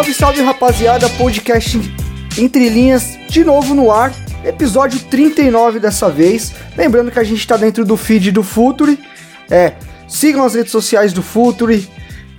[0.00, 1.78] Salve, salve rapaziada, podcast
[2.38, 4.10] Entre Linhas de novo no ar,
[4.42, 6.54] episódio 39 dessa vez.
[6.74, 8.98] Lembrando que a gente tá dentro do feed do Futuri.
[9.50, 9.74] É,
[10.08, 11.86] sigam as redes sociais do Futuri,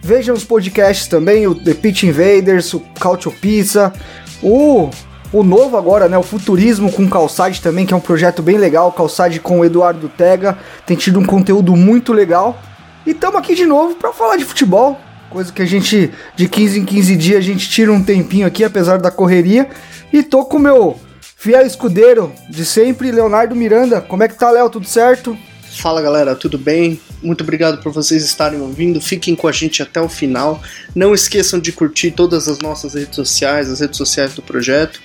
[0.01, 3.93] vejam os podcasts também, o The Pitch Invaders, o Cautio Pizza,
[4.41, 4.89] o,
[5.31, 8.91] o novo agora, né, o Futurismo com Calçade também, que é um projeto bem legal,
[8.91, 12.59] Calçade com o Eduardo Tega, tem tido um conteúdo muito legal.
[13.05, 14.99] E estamos aqui de novo para falar de futebol,
[15.31, 18.63] coisa que a gente, de 15 em 15 dias, a gente tira um tempinho aqui,
[18.63, 19.67] apesar da correria.
[20.11, 20.99] E tô com o meu
[21.37, 24.01] fiel escudeiro de sempre, Leonardo Miranda.
[24.01, 24.69] Como é que tá, Léo?
[24.69, 25.37] Tudo certo?
[25.77, 26.99] Fala galera, tudo bem?
[27.23, 28.99] Muito obrigado por vocês estarem ouvindo.
[28.99, 30.61] Fiquem com a gente até o final.
[30.93, 34.99] Não esqueçam de curtir todas as nossas redes sociais, as redes sociais do projeto.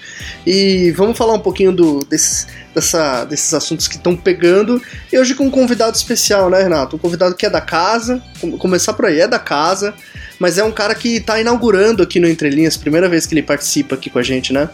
[0.45, 4.83] E vamos falar um pouquinho do, desses, dessa, desses assuntos que estão pegando.
[5.13, 6.97] E hoje com um convidado especial, né, Renato?
[6.97, 8.21] Um convidado que é da casa.
[8.41, 9.95] Com- Começar por aí, é da casa.
[10.39, 13.43] Mas é um cara que está inaugurando aqui no Entre Linhas, primeira vez que ele
[13.43, 14.69] participa aqui com a gente, né?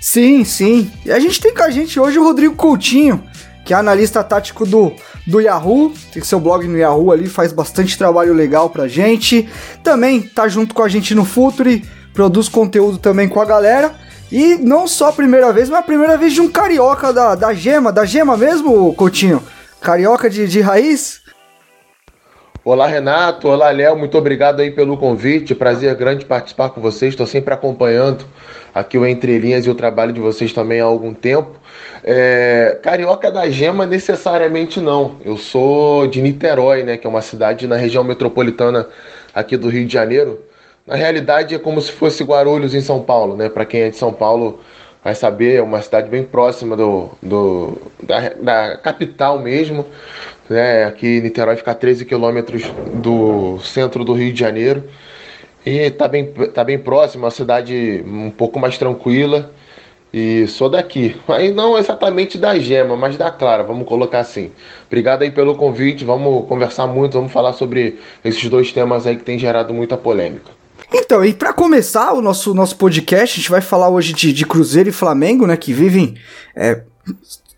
[0.00, 0.90] Sim, sim.
[1.04, 3.22] E a gente tem com a gente hoje o Rodrigo Coutinho,
[3.64, 4.92] que é analista tático do,
[5.26, 5.94] do Yahoo.
[6.12, 9.48] Tem seu blog no Yahoo ali, faz bastante trabalho legal pra gente.
[9.82, 13.94] Também tá junto com a gente no Futuri, produz conteúdo também com a galera.
[14.30, 17.54] E não só a primeira vez, mas a primeira vez de um carioca da, da
[17.54, 17.92] Gema.
[17.92, 19.42] Da Gema mesmo, Coutinho?
[19.80, 21.21] Carioca de, de raiz?
[22.64, 23.48] Olá, Renato.
[23.48, 23.96] Olá, Léo.
[23.96, 25.52] Muito obrigado aí pelo convite.
[25.52, 27.12] Prazer grande participar com vocês.
[27.12, 28.24] Estou sempre acompanhando
[28.72, 31.50] aqui o Entre Linhas e o trabalho de vocês também há algum tempo.
[32.04, 35.16] É, Carioca da Gema, necessariamente não.
[35.24, 38.86] Eu sou de Niterói, né, que é uma cidade na região metropolitana
[39.34, 40.38] aqui do Rio de Janeiro.
[40.86, 43.48] Na realidade, é como se fosse Guarulhos em São Paulo, né?
[43.48, 44.60] Para quem é de São Paulo
[45.02, 49.84] vai saber, é uma cidade bem próxima do, do da, da capital mesmo.
[50.52, 50.84] Né?
[50.84, 52.62] Aqui Niterói fica a 13 quilômetros
[52.94, 54.84] do centro do Rio de Janeiro.
[55.64, 59.50] E tá bem, tá bem próximo, uma cidade um pouco mais tranquila.
[60.12, 61.16] E sou daqui.
[61.26, 64.52] Aí não exatamente da Gema, mas da Clara, vamos colocar assim.
[64.86, 69.24] Obrigado aí pelo convite, vamos conversar muito, vamos falar sobre esses dois temas aí que
[69.24, 70.50] tem gerado muita polêmica.
[70.92, 74.44] Então, e pra começar o nosso, nosso podcast, a gente vai falar hoje de, de
[74.44, 75.56] Cruzeiro e Flamengo, né?
[75.56, 76.14] Que vivem.
[76.54, 76.82] é,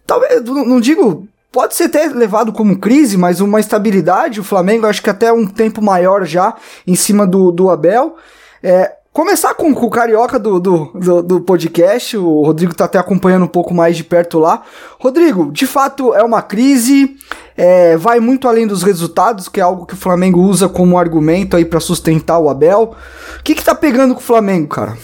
[0.07, 1.27] talvez, não digo.
[1.55, 4.41] Pode ser até levado como crise, mas uma estabilidade.
[4.41, 6.53] O Flamengo, acho que até um tempo maior já
[6.85, 8.17] em cima do, do Abel.
[8.61, 12.17] É, começar com, com o carioca do, do, do, do podcast.
[12.17, 14.63] O Rodrigo tá até acompanhando um pouco mais de perto lá.
[14.99, 17.17] Rodrigo, de fato é uma crise.
[17.57, 21.57] é, vai muito além dos resultados, que é algo que o Flamengo usa como argumento
[21.57, 22.97] aí pra sustentar o Abel.
[23.39, 24.99] O que que tá pegando com o Flamengo, cara?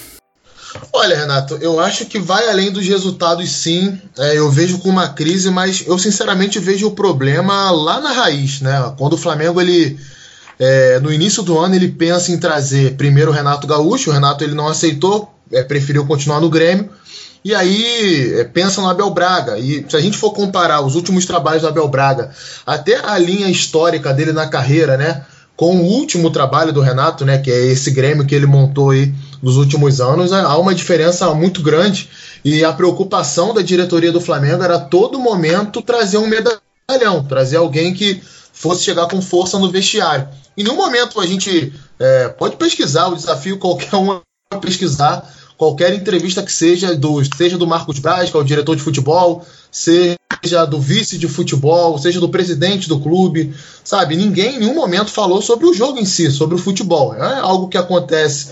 [0.93, 3.99] Olha, Renato, eu acho que vai além dos resultados, sim.
[4.19, 8.61] É, eu vejo com uma crise, mas eu sinceramente vejo o problema lá na raiz,
[8.61, 8.93] né?
[8.97, 9.99] Quando o Flamengo ele
[10.59, 14.45] é, no início do ano ele pensa em trazer primeiro o Renato Gaúcho, o Renato
[14.45, 16.91] ele não aceitou, é, preferiu continuar no Grêmio.
[17.43, 19.59] E aí é, pensa no Abel Braga.
[19.59, 22.31] E se a gente for comparar os últimos trabalhos do Abel Braga,
[22.67, 25.25] até a linha histórica dele na carreira, né?
[25.57, 27.39] Com o último trabalho do Renato, né?
[27.39, 31.63] Que é esse Grêmio que ele montou aí nos últimos anos, há uma diferença muito
[31.63, 32.09] grande.
[32.45, 37.57] E a preocupação da diretoria do Flamengo era a todo momento trazer um medalhão, trazer
[37.57, 40.29] alguém que fosse chegar com força no vestiário.
[40.57, 44.21] Em nenhum momento a gente é, pode pesquisar o desafio qualquer um
[44.61, 45.31] pesquisar
[45.61, 49.45] qualquer entrevista que seja do seja do Marcos Braz, que é o diretor de futebol,
[49.71, 54.17] seja do vice de futebol, seja do presidente do clube, sabe?
[54.17, 57.15] Ninguém em nenhum momento falou sobre o jogo em si, sobre o futebol.
[57.15, 58.49] É algo que acontece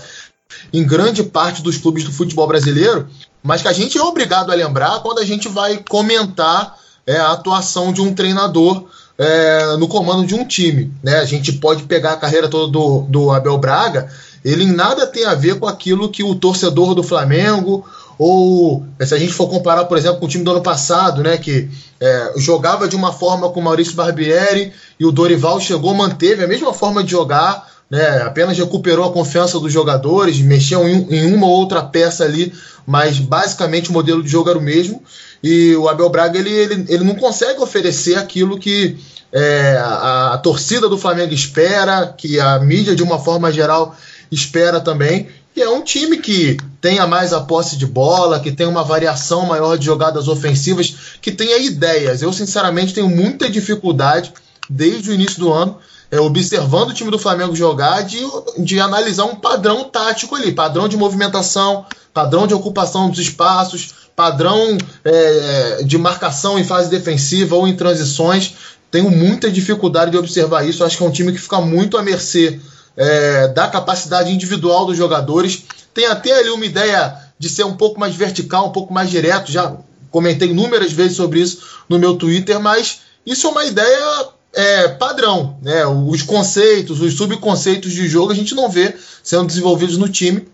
[0.73, 3.07] em grande parte dos clubes do futebol brasileiro,
[3.41, 6.75] mas que a gente é obrigado a lembrar quando a gente vai comentar
[7.05, 8.85] é, a atuação de um treinador
[9.17, 10.93] é, no comando de um time.
[11.03, 11.19] Né?
[11.19, 14.11] A gente pode pegar a carreira toda do, do Abel Braga,
[14.43, 17.85] ele em nada tem a ver com aquilo que o torcedor do Flamengo
[18.17, 21.37] ou se a gente for comparar, por exemplo, com o time do ano passado, né,
[21.37, 21.69] que
[22.01, 26.47] é, jogava de uma forma com o Maurício Barbieri e o Dorival chegou, manteve a
[26.47, 31.47] mesma forma de jogar, né, apenas recuperou a confiança dos jogadores, mexeu em, em uma
[31.47, 32.53] ou outra peça ali,
[32.85, 35.01] mas basicamente o modelo de jogo era o mesmo.
[35.41, 38.97] E o Abel Braga ele, ele, ele não consegue oferecer aquilo que
[39.31, 43.95] é, a, a torcida do Flamengo espera, que a mídia, de uma forma geral,
[44.31, 45.27] espera também.
[45.57, 49.77] É um time que tenha mais a posse de bola, que tenha uma variação maior
[49.77, 52.21] de jogadas ofensivas, que tenha ideias.
[52.21, 54.31] Eu, sinceramente, tenho muita dificuldade
[54.69, 55.77] desde o início do ano
[56.11, 58.19] é, observando o time do Flamengo jogar, de,
[58.57, 64.77] de analisar um padrão tático ali, padrão de movimentação, padrão de ocupação dos espaços, padrão
[65.05, 68.53] é, de marcação em fase defensiva ou em transições.
[68.91, 70.83] Tenho muita dificuldade de observar isso.
[70.83, 72.59] Acho que é um time que fica muito à mercê
[72.97, 75.63] é, da capacidade individual dos jogadores.
[75.93, 79.51] Tem até ali uma ideia de ser um pouco mais vertical, um pouco mais direto.
[79.51, 79.77] Já
[80.09, 85.57] comentei inúmeras vezes sobre isso no meu Twitter, mas isso é uma ideia é, padrão.
[85.61, 85.85] Né?
[85.85, 90.47] Os conceitos, os subconceitos de jogo a gente não vê sendo desenvolvidos no time.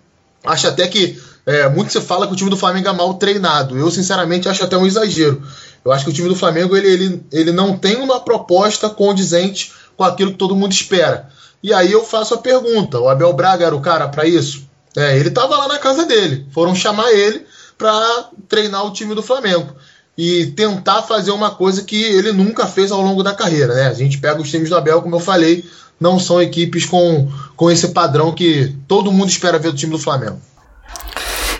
[0.43, 3.77] Acho até que é, muito se fala que o time do Flamengo é mal treinado.
[3.77, 5.41] Eu, sinceramente, acho até um exagero.
[5.83, 9.71] Eu acho que o time do Flamengo ele, ele, ele não tem uma proposta condizente
[9.95, 11.29] com aquilo que todo mundo espera.
[11.61, 14.67] E aí eu faço a pergunta: o Abel Braga era o cara para isso?
[14.95, 16.47] É, ele estava lá na casa dele.
[16.51, 17.45] Foram chamar ele
[17.77, 19.75] para treinar o time do Flamengo
[20.17, 23.73] e tentar fazer uma coisa que ele nunca fez ao longo da carreira.
[23.73, 23.87] Né?
[23.87, 25.65] A gente pega os times do Abel, como eu falei,
[25.99, 29.99] não são equipes com, com esse padrão que todo mundo espera ver do time do
[29.99, 30.39] Flamengo.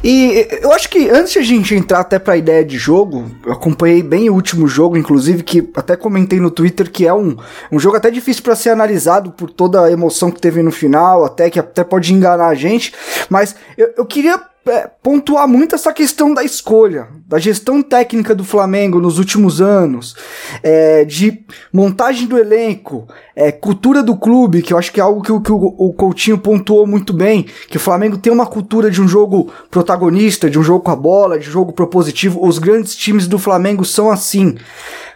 [0.03, 3.31] E eu acho que antes de a gente entrar até para a ideia de jogo,
[3.43, 7.35] eu acompanhei bem o último jogo, inclusive, que até comentei no Twitter que é um,
[7.71, 11.25] um jogo até difícil para ser analisado por toda a emoção que teve no final,
[11.25, 12.93] até que até pode enganar a gente,
[13.29, 18.43] mas eu, eu queria é, pontuar muito essa questão da escolha, da gestão técnica do
[18.43, 20.15] Flamengo nos últimos anos,
[20.63, 25.21] é, de montagem do elenco, é, cultura do clube, que eu acho que é algo
[25.21, 29.01] que, que o, o, Coutinho pontuou muito bem, que o Flamengo tem uma cultura de
[29.01, 32.45] um jogo protagonista, de um jogo com a bola, de um jogo propositivo.
[32.45, 34.55] Os grandes times do Flamengo são assim.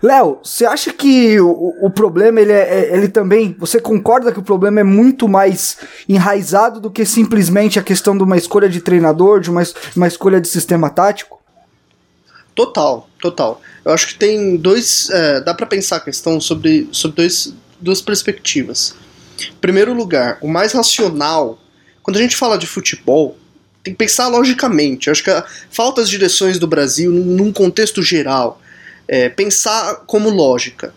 [0.01, 3.55] Léo, você acha que o, o problema ele, é, é, ele também.
[3.59, 8.23] Você concorda que o problema é muito mais enraizado do que simplesmente a questão de
[8.23, 9.63] uma escolha de treinador, de uma,
[9.95, 11.39] uma escolha de sistema tático?
[12.55, 13.61] Total, total.
[13.85, 15.09] Eu acho que tem dois.
[15.09, 18.95] É, dá para pensar a questão sobre, sobre dois, duas perspectivas.
[19.61, 21.59] Primeiro lugar, o mais racional.
[22.03, 23.37] Quando a gente fala de futebol,
[23.83, 25.07] tem que pensar logicamente.
[25.07, 28.59] Eu acho que a, falta as direções do Brasil num contexto geral
[29.07, 30.93] é, pensar como lógica.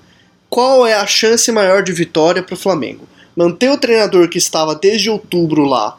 [0.50, 3.08] Qual é a chance maior de vitória para o Flamengo?
[3.34, 5.96] Manter o treinador que estava desde outubro lá,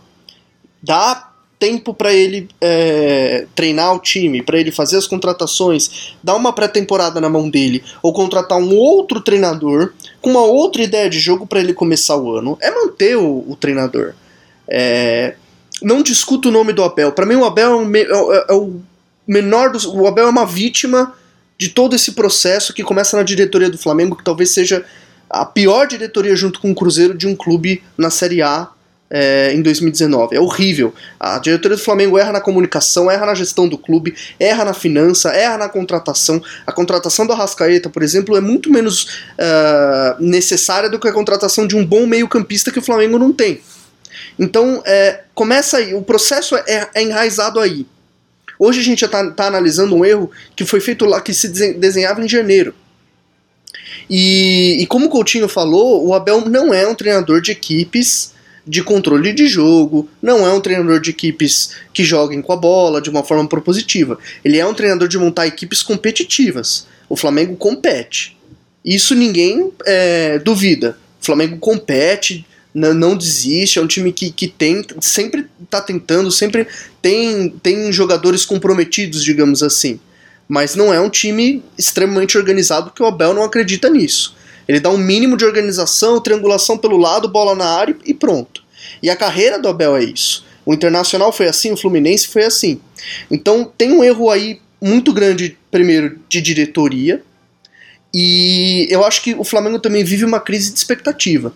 [0.81, 1.32] dá
[1.63, 7.21] tempo para ele é, treinar o time, para ele fazer as contratações, dar uma pré-temporada
[7.21, 11.62] na mão dele, ou contratar um outro treinador com uma outra ideia de jogo para
[11.62, 14.13] ele começar o ano, é manter o, o treinador.
[14.68, 15.36] É,
[15.81, 17.13] não discuto o nome do Abel.
[17.13, 18.81] Para mim, o Abel é, um, é, é, o
[19.25, 19.86] menor dos.
[19.86, 21.13] O Abel é uma vítima
[21.57, 24.83] de todo esse processo que começa na diretoria do Flamengo, que talvez seja
[25.30, 28.69] a pior diretoria junto com o Cruzeiro de um clube na Série A
[29.09, 30.35] é, em 2019.
[30.35, 30.94] É horrível.
[31.19, 35.29] A diretoria do Flamengo erra na comunicação, erra na gestão do clube, erra na finança,
[35.29, 36.41] erra na contratação.
[36.65, 41.67] A contratação do Arrascaeta, por exemplo, é muito menos uh, necessária do que a contratação
[41.67, 43.61] de um bom meio-campista que o Flamengo não tem.
[44.38, 47.85] Então, é, começa aí, o processo é, é enraizado aí.
[48.57, 52.23] Hoje a gente está tá analisando um erro que foi feito lá, que se desenhava
[52.23, 52.73] em janeiro.
[54.09, 58.33] E, e como o Coutinho falou, o Abel não é um treinador de equipes
[58.65, 63.01] de controle de jogo, não é um treinador de equipes que joguem com a bola
[63.01, 64.17] de uma forma propositiva.
[64.43, 66.88] Ele é um treinador de montar equipes competitivas.
[67.10, 68.38] O Flamengo compete.
[68.84, 70.98] Isso ninguém é, duvida.
[71.22, 76.67] O Flamengo compete, não desiste, é um time que, que tem, sempre está tentando, sempre
[77.01, 80.00] tem, tem jogadores comprometidos, digamos assim.
[80.48, 84.36] Mas não é um time extremamente organizado, porque o Abel não acredita nisso.
[84.67, 88.63] Ele dá um mínimo de organização, triangulação pelo lado, bola na área e pronto.
[89.01, 90.46] E a carreira do Abel é isso.
[90.65, 92.79] O Internacional foi assim, o Fluminense foi assim.
[93.29, 97.22] Então tem um erro aí muito grande, primeiro, de diretoria.
[98.13, 101.53] E eu acho que o Flamengo também vive uma crise de expectativa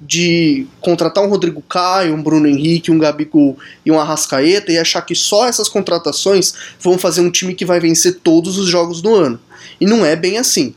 [0.00, 5.02] de contratar um Rodrigo Caio, um Bruno Henrique, um Gabigol e um Arrascaeta e achar
[5.02, 9.14] que só essas contratações vão fazer um time que vai vencer todos os jogos do
[9.14, 9.40] ano.
[9.80, 10.74] E não é bem assim.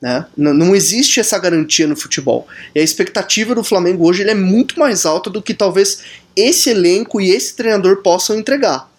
[0.00, 0.26] Né?
[0.36, 2.46] Não existe essa garantia no futebol.
[2.74, 6.02] E a expectativa do Flamengo hoje é muito mais alta do que talvez
[6.36, 8.90] esse elenco e esse treinador possam entregar.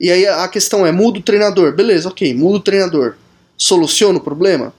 [0.00, 1.74] E aí a questão é: muda o treinador?
[1.74, 3.14] Beleza, ok, muda o treinador.
[3.56, 4.74] Soluciona o problema?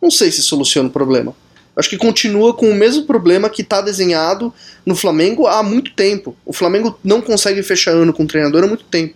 [0.00, 1.34] Não sei se soluciona o problema
[1.78, 4.52] acho que continua com o mesmo problema que está desenhado
[4.84, 6.36] no Flamengo há muito tempo.
[6.44, 9.14] O Flamengo não consegue fechar ano com o treinador há muito tempo.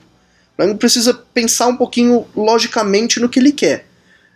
[0.53, 3.89] O Flamengo precisa pensar um pouquinho logicamente no que ele quer.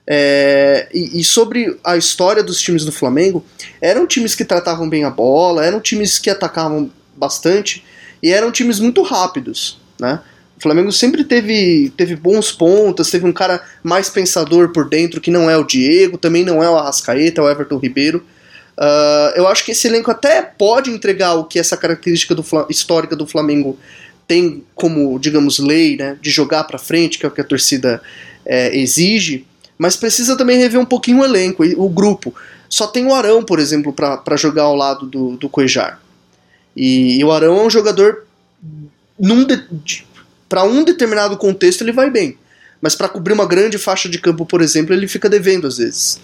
[0.08, 3.44] É, e, e, sobre a história dos times do Flamengo,
[3.80, 7.84] eram times que tratavam bem a bola, eram times que atacavam bastante
[8.22, 10.20] e eram times muito rápidos, né?
[10.56, 15.30] O Flamengo sempre teve, teve bons pontas, teve um cara mais pensador por dentro, que
[15.30, 18.24] não é o Diego, também não é o Arrascaeta, é o Everton Ribeiro.
[18.78, 23.14] Uh, eu acho que esse elenco até pode entregar o que essa característica do, histórica
[23.14, 23.78] do Flamengo
[24.26, 28.02] tem como, digamos, lei, né, de jogar para frente, que é o que a torcida
[28.44, 29.46] é, exige,
[29.78, 32.34] mas precisa também rever um pouquinho o elenco, o grupo.
[32.68, 36.00] Só tem o Arão, por exemplo, para jogar ao lado do, do Cuejar.
[36.76, 38.24] E, e, o Arão é um jogador
[40.48, 42.36] para um determinado contexto ele vai bem,
[42.80, 46.20] mas para cobrir uma grande faixa de campo, por exemplo, ele fica devendo às vezes.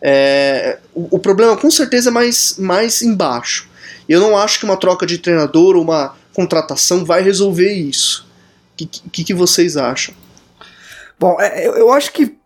[0.00, 3.68] É, o, o, problema com certeza é mais, mais embaixo.
[4.08, 8.26] Eu não acho que uma troca de treinador ou uma contratação vai resolver isso.
[8.72, 10.14] O que, que, que, vocês acham?
[11.18, 12.36] Bom, é, eu, eu, acho que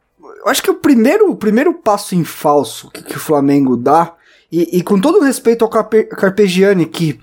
[0.45, 4.15] eu acho que o primeiro, o primeiro passo em falso que, que o Flamengo dá,
[4.51, 7.21] e, e, com todo respeito ao Carpe, Carpegiani, que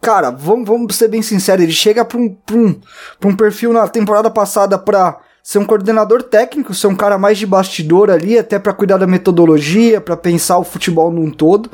[0.00, 2.80] cara, vamos, vamos ser bem sinceros, ele chega pra um, um,
[3.24, 7.46] um perfil na temporada passada pra ser um coordenador técnico, ser um cara mais de
[7.46, 11.70] bastidor ali, até para cuidar da metodologia, para pensar o futebol num todo,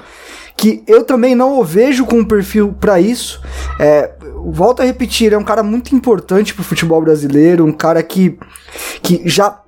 [0.56, 3.40] que eu também não o vejo com um perfil para isso.
[3.80, 4.12] É,
[4.44, 8.38] volto a repetir, é um cara muito importante pro futebol brasileiro, um cara que,
[9.02, 9.60] que já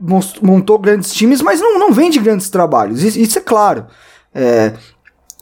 [0.43, 3.87] montou grandes times, mas não, não vem de grandes trabalhos, isso, isso é claro.
[4.35, 4.75] É,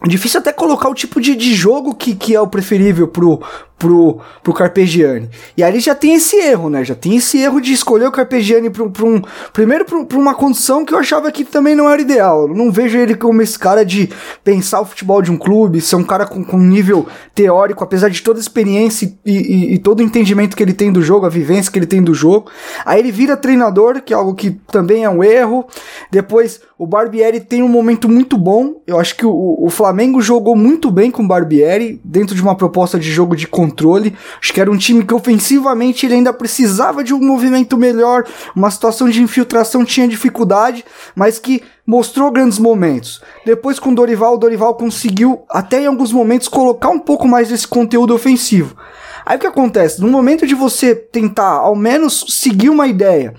[0.04, 3.40] Difícil até colocar o tipo de, de jogo que, que é o preferível pro,
[3.82, 5.28] pro, pro Carpegiani.
[5.56, 6.84] E ali já tem esse erro, né?
[6.84, 9.20] Já tem esse erro de escolher o Carpegiani pra, pra um.
[9.52, 12.42] Primeiro, pra, uma condição que eu achava que também não era ideal.
[12.42, 14.08] Eu não vejo ele como esse cara de
[14.44, 18.22] pensar o futebol de um clube, ser um cara com, com nível teórico, apesar de
[18.22, 21.28] toda a experiência e, e, e todo o entendimento que ele tem do jogo, a
[21.28, 22.48] vivência que ele tem do jogo.
[22.86, 25.66] Aí ele vira treinador, que é algo que também é um erro.
[26.08, 28.80] Depois, o Barbieri tem um momento muito bom.
[28.86, 32.54] Eu acho que o, o Flamengo jogou muito bem com o Barbieri, dentro de uma
[32.54, 34.14] proposta de jogo de controle controle.
[34.40, 38.24] Acho que era um time que ofensivamente ele ainda precisava de um movimento melhor,
[38.54, 40.84] uma situação de infiltração tinha dificuldade,
[41.16, 43.22] mas que mostrou grandes momentos.
[43.44, 47.48] Depois com o Dorival, o Dorival conseguiu até em alguns momentos colocar um pouco mais
[47.48, 48.76] desse conteúdo ofensivo.
[49.24, 50.00] Aí o que acontece?
[50.00, 53.34] No momento de você tentar ao menos seguir uma ideia,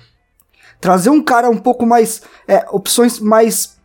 [0.81, 2.21] trazer um cara um pouco mais.
[2.47, 3.77] É, opções mais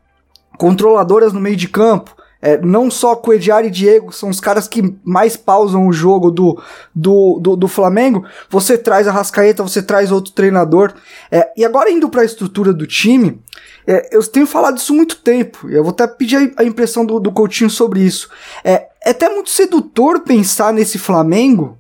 [0.56, 4.94] controladoras no meio de campo, é, não só Coediar e Diego são os caras que
[5.04, 6.60] mais pausam o jogo do,
[6.94, 8.24] do, do, do Flamengo.
[8.48, 10.92] Você traz a Rascaeta, você traz outro treinador.
[11.30, 13.40] É, e agora indo para a estrutura do time,
[13.86, 15.68] é, eu tenho falado isso muito tempo.
[15.68, 18.28] Eu vou até pedir a, a impressão do, do Coutinho sobre isso.
[18.62, 21.76] É, é até muito sedutor pensar nesse Flamengo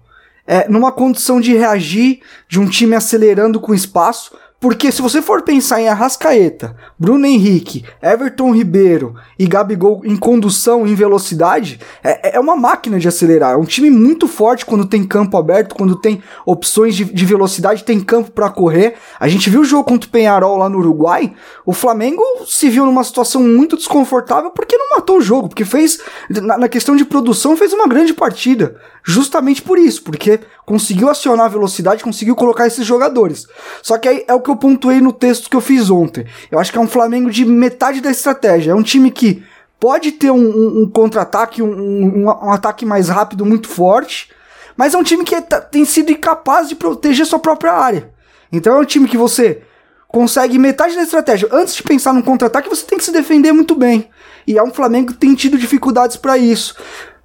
[0.48, 5.42] é, numa condição de reagir, de um time acelerando com espaço, porque se você for
[5.42, 12.40] pensar em Arrascaeta, Bruno Henrique, Everton Ribeiro e Gabigol em condução, em velocidade, é, é
[12.40, 13.52] uma máquina de acelerar.
[13.52, 17.84] É um time muito forte quando tem campo aberto, quando tem opções de, de velocidade,
[17.84, 18.96] tem campo para correr.
[19.20, 21.32] A gente viu o jogo contra o Penharol lá no Uruguai.
[21.64, 26.00] O Flamengo se viu numa situação muito desconfortável porque não matou o jogo, porque fez,
[26.28, 28.74] na, na questão de produção, fez uma grande partida.
[29.10, 33.46] Justamente por isso, porque conseguiu acionar a velocidade, conseguiu colocar esses jogadores.
[33.82, 36.26] Só que aí é o que eu pontuei no texto que eu fiz ontem.
[36.50, 38.72] Eu acho que é um Flamengo de metade da estratégia.
[38.72, 39.42] É um time que
[39.80, 44.30] pode ter um, um, um contra-ataque, um, um, ataque mais rápido, muito forte,
[44.76, 48.10] mas é um time que é, tem sido incapaz de proteger sua própria área.
[48.52, 49.62] Então é um time que você
[50.06, 51.48] consegue metade da estratégia.
[51.50, 54.10] Antes de pensar num contra-ataque, você tem que se defender muito bem.
[54.46, 56.76] E é um Flamengo que tem tido dificuldades para isso.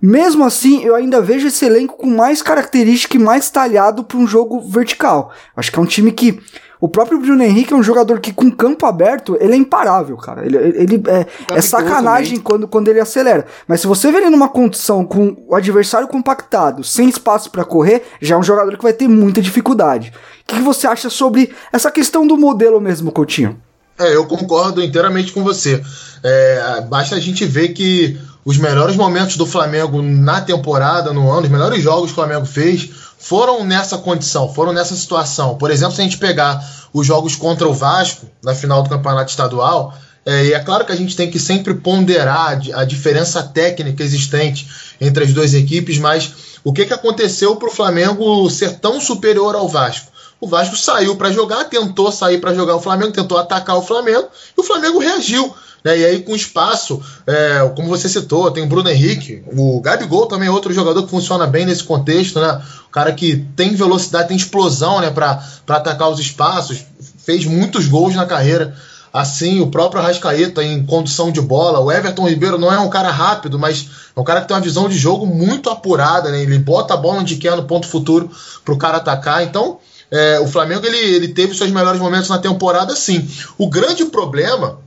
[0.06, 4.28] Mesmo assim, eu ainda vejo esse elenco com mais característica e mais talhado para um
[4.28, 5.32] jogo vertical.
[5.56, 6.42] Acho que é um time que
[6.82, 10.46] o próprio Bruno Henrique é um jogador que, com campo aberto, ele é imparável, cara.
[10.46, 13.46] Ele, ele é, é sacanagem quando, quando ele acelera.
[13.66, 18.04] Mas se você vê ele numa condição com o adversário compactado, sem espaço para correr,
[18.20, 20.12] já é um jogador que vai ter muita dificuldade.
[20.42, 23.58] O que, que você acha sobre essa questão do modelo mesmo, Coutinho?
[24.00, 25.84] É, eu concordo inteiramente com você.
[26.24, 31.44] É, basta a gente ver que os melhores momentos do Flamengo na temporada, no ano,
[31.44, 35.56] os melhores jogos que o Flamengo fez foram nessa condição, foram nessa situação.
[35.56, 39.30] Por exemplo, se a gente pegar os jogos contra o Vasco na final do Campeonato
[39.30, 39.94] Estadual,
[40.26, 44.68] é, e é claro que a gente tem que sempre ponderar a diferença técnica existente
[45.00, 46.34] entre as duas equipes, mas
[46.64, 50.13] o que, que aconteceu para o Flamengo ser tão superior ao Vasco?
[50.44, 54.28] O Vasco saiu para jogar, tentou sair para jogar o Flamengo, tentou atacar o Flamengo
[54.58, 55.56] e o Flamengo reagiu.
[55.82, 56.00] Né?
[56.00, 60.50] E aí, com espaço, é, como você citou, tem o Bruno Henrique, o Gabigol também
[60.50, 62.62] é outro jogador que funciona bem nesse contexto, né?
[62.90, 65.12] O cara que tem velocidade, tem explosão né?
[65.12, 66.84] para atacar os espaços,
[67.20, 68.76] fez muitos gols na carreira
[69.14, 71.80] assim, o próprio Arrascaeta em condução de bola.
[71.80, 74.64] O Everton Ribeiro não é um cara rápido, mas é um cara que tem uma
[74.64, 76.42] visão de jogo muito apurada, né?
[76.42, 78.30] Ele bota a bola onde quer no ponto futuro
[78.66, 79.44] para o cara atacar.
[79.44, 79.78] Então,
[80.14, 83.28] é, o Flamengo ele, ele teve seus melhores momentos na temporada, sim.
[83.58, 84.78] O grande problema,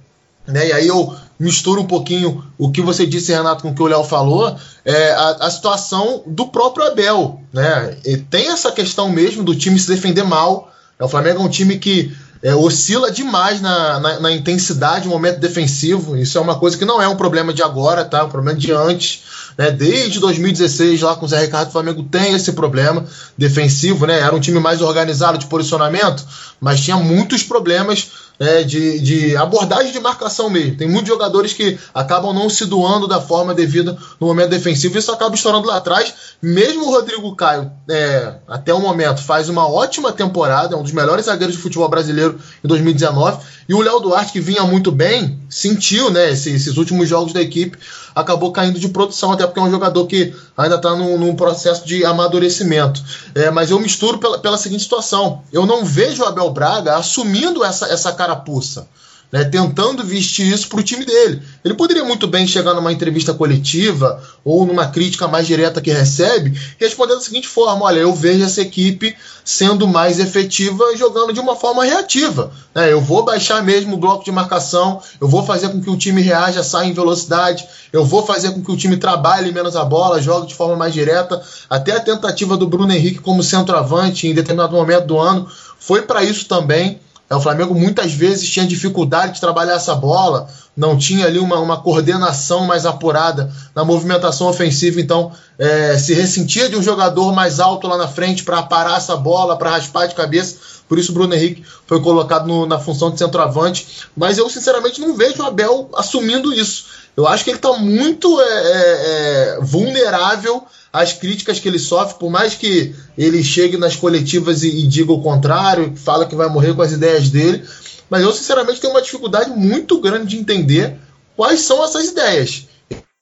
[0.47, 0.69] né?
[0.69, 3.89] E aí eu misturo um pouquinho o que você disse, Renato, com o que o
[3.89, 7.97] Léo falou, é a, a, situação do próprio Abel, né?
[8.05, 10.73] E tem essa questão mesmo do time se defender mal.
[10.97, 15.11] É, o Flamengo é um time que é, oscila demais na, na, na, intensidade, no
[15.11, 16.17] momento defensivo.
[16.17, 18.19] Isso é uma coisa que não é um problema de agora, tá?
[18.19, 19.25] É um problema de antes.
[19.59, 19.73] Né?
[19.73, 23.05] Desde 2016, lá com o Zé Ricardo, o Flamengo tem esse problema
[23.37, 24.21] defensivo, né?
[24.21, 26.25] Era um time mais organizado de posicionamento,
[26.61, 30.77] mas tinha muitos problemas é, de, de abordagem de marcação mesmo.
[30.77, 34.99] Tem muitos jogadores que acabam não se doando da forma devida no momento defensivo e
[34.99, 36.15] isso acaba estourando lá atrás.
[36.41, 40.93] Mesmo o Rodrigo Caio, é, até o momento, faz uma ótima temporada, é um dos
[40.93, 43.39] melhores zagueiros de futebol brasileiro em 2019.
[43.69, 47.43] E o Léo Duarte, que vinha muito bem, sentiu né, esses, esses últimos jogos da
[47.43, 47.77] equipe,
[48.15, 51.85] acabou caindo de produção, até porque é um jogador que ainda está num, num, processo
[51.85, 53.03] de amadurecimento.
[53.35, 57.63] É, mas eu misturo pela, pela seguinte situação: eu não vejo o Abel Braga assumindo
[57.63, 58.89] essa, essa carapuça
[59.31, 61.43] né, tentando vestir isso para o time dele.
[61.65, 66.59] Ele poderia muito bem chegar numa entrevista coletiva ou numa crítica mais direta que recebe,
[66.79, 71.57] respondendo da seguinte forma: olha, eu vejo essa equipe sendo mais efetiva jogando de uma
[71.57, 72.53] forma reativa.
[72.75, 75.97] Né, eu vou baixar mesmo o bloco de marcação, eu vou fazer com que o
[75.97, 79.85] time reaja, saia em velocidade, eu vou fazer com que o time trabalhe menos a
[79.85, 81.43] bola, jogue de forma mais direta.
[81.69, 86.23] Até a tentativa do Bruno Henrique como centroavante em determinado momento do ano foi para
[86.23, 87.01] isso também.
[87.29, 91.59] É, o Flamengo muitas vezes tinha dificuldade de trabalhar essa bola, não tinha ali uma,
[91.59, 97.59] uma coordenação mais apurada na movimentação ofensiva, então é, se ressentia de um jogador mais
[97.59, 100.57] alto lá na frente para parar essa bola, para raspar de cabeça.
[100.89, 104.07] Por isso o Bruno Henrique foi colocado no, na função de centroavante.
[104.17, 106.85] Mas eu, sinceramente, não vejo o Abel assumindo isso.
[107.17, 110.63] Eu acho que ele está muito é, é, é vulnerável
[110.97, 115.13] as críticas que ele sofre, por mais que ele chegue nas coletivas e, e diga
[115.13, 117.63] o contrário, fala que vai morrer com as ideias dele,
[118.09, 120.97] mas eu sinceramente tenho uma dificuldade muito grande de entender
[121.37, 122.67] quais são essas ideias.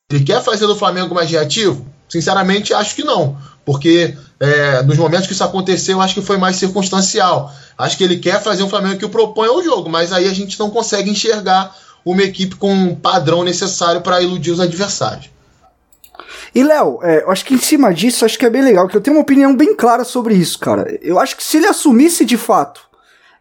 [0.09, 1.85] Ele quer fazer do Flamengo mais reativo?
[2.09, 3.37] Sinceramente, acho que não.
[3.65, 7.53] Porque é, nos momentos que isso aconteceu, acho que foi mais circunstancial.
[7.77, 10.61] Acho que ele quer fazer um Flamengo que propõe ao jogo, mas aí a gente
[10.61, 15.34] não consegue enxergar uma equipe com um padrão necessário para iludir os adversários.
[16.55, 18.97] E, Léo, é, eu acho que em cima disso, acho que é bem legal, que
[18.97, 20.99] eu tenho uma opinião bem clara sobre isso, cara.
[21.03, 22.81] Eu acho que se ele assumisse de fato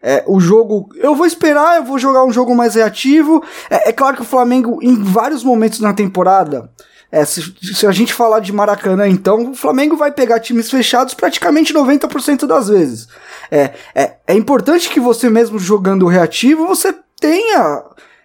[0.04, 0.90] é, o jogo.
[0.96, 3.42] Eu vou esperar, eu vou jogar um jogo mais reativo.
[3.70, 6.70] É, é claro que o Flamengo, em vários momentos na temporada.
[7.10, 11.14] É, se, se, a gente falar de Maracanã, então, o Flamengo vai pegar times fechados
[11.14, 13.08] praticamente 90% das vezes.
[13.52, 17.84] É, é, é importante que você mesmo jogando reativo, você tenha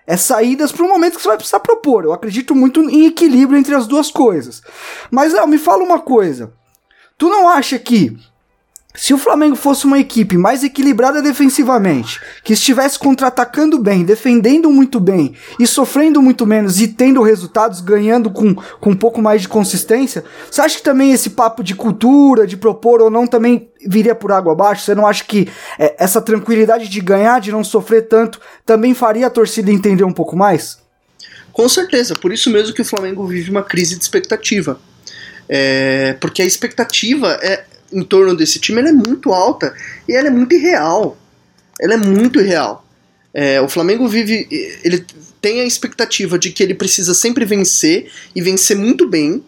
[0.09, 2.03] é saídas para o momento que você vai precisar propor.
[2.03, 4.62] Eu acredito muito em equilíbrio entre as duas coisas.
[5.11, 6.51] Mas, Léo, me fala uma coisa.
[7.18, 8.16] Tu não acha que
[8.94, 14.98] se o Flamengo fosse uma equipe mais equilibrada defensivamente, que estivesse contra-atacando bem, defendendo muito
[14.98, 19.48] bem e sofrendo muito menos e tendo resultados, ganhando com, com um pouco mais de
[19.48, 24.14] consistência, você acha que também esse papo de cultura, de propor ou não, também viria
[24.14, 24.85] por água abaixo?
[24.85, 25.48] Você não acha que
[25.79, 30.12] é, essa tranquilidade de ganhar, de não sofrer tanto, também faria a torcida entender um
[30.12, 30.79] pouco mais?
[31.53, 34.81] Com certeza, por isso mesmo que o Flamengo vive uma crise de expectativa.
[35.48, 39.74] É, porque a expectativa é, em torno desse time é muito alta
[40.09, 41.18] e ela é muito irreal.
[41.81, 42.85] Ela é muito irreal.
[43.33, 44.46] É, o Flamengo vive.
[44.83, 45.05] Ele
[45.40, 49.44] tem a expectativa de que ele precisa sempre vencer e vencer muito bem.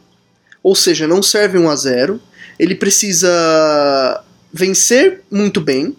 [0.62, 2.20] Ou seja, não serve 1 a 0
[2.58, 4.22] Ele precisa
[4.52, 5.96] vencer muito bem,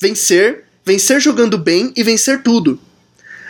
[0.00, 2.78] vencer, vencer jogando bem e vencer tudo.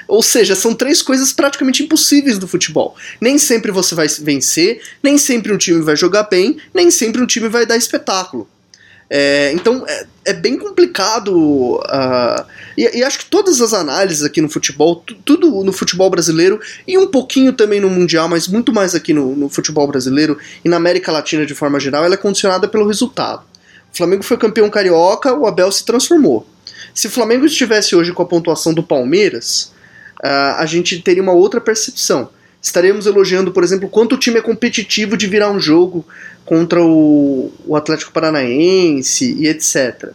[0.09, 2.95] Ou seja, são três coisas praticamente impossíveis do futebol.
[3.21, 7.27] Nem sempre você vai vencer, nem sempre um time vai jogar bem, nem sempre um
[7.27, 8.49] time vai dar espetáculo.
[9.09, 11.77] É, então é, é, bem complicado.
[11.77, 12.45] Uh,
[12.77, 16.99] e, e, acho que todas as análises aqui no futebol, tudo no futebol brasileiro e
[16.99, 20.77] um pouquinho também no Mundial, mas muito mais aqui no, no futebol brasileiro e na
[20.77, 23.43] América Latina de forma geral, ela é condicionada pelo resultado.
[23.93, 26.47] O Flamengo foi campeão carioca, o Abel se transformou.
[26.93, 29.73] Se o Flamengo estivesse hoje com a pontuação do Palmeiras,
[30.23, 32.31] a gente teria uma outra percepção.
[32.61, 36.05] Estaremos elogiando, por exemplo, quanto o time é competitivo de virar um jogo
[36.45, 40.13] contra o, o Atlético Paranaense e etc.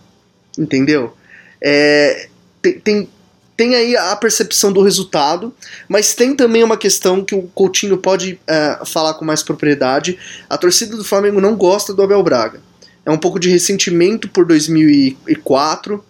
[0.58, 1.14] Entendeu?
[1.62, 2.28] É,
[2.62, 3.10] tem, tem,
[3.56, 5.54] tem, aí a percepção do resultado,
[5.88, 10.18] mas tem também uma questão que o Coutinho pode uh, falar com mais propriedade.
[10.50, 12.60] A torcida do Flamengo não gosta do Abel Braga.
[13.06, 16.04] É um pouco de ressentimento por 2004,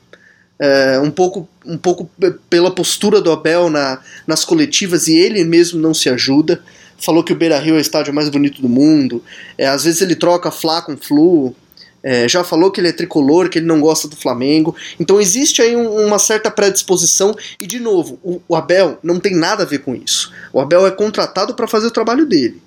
[0.62, 2.08] é, um pouco, um pouco
[2.48, 6.64] pela postura do Abel na, nas coletivas e ele mesmo não se ajuda.
[7.00, 9.24] Falou que o Beira Rio é o estádio mais bonito do mundo.
[9.58, 11.56] É, às vezes ele troca Fla com Flu.
[12.04, 14.76] É, já falou que ele é tricolor, que ele não gosta do Flamengo.
[15.00, 17.36] Então existe aí um, uma certa predisposição.
[17.60, 20.32] E de novo, o, o, Abel não tem nada a ver com isso.
[20.54, 22.62] O Abel é contratado para fazer o trabalho dele.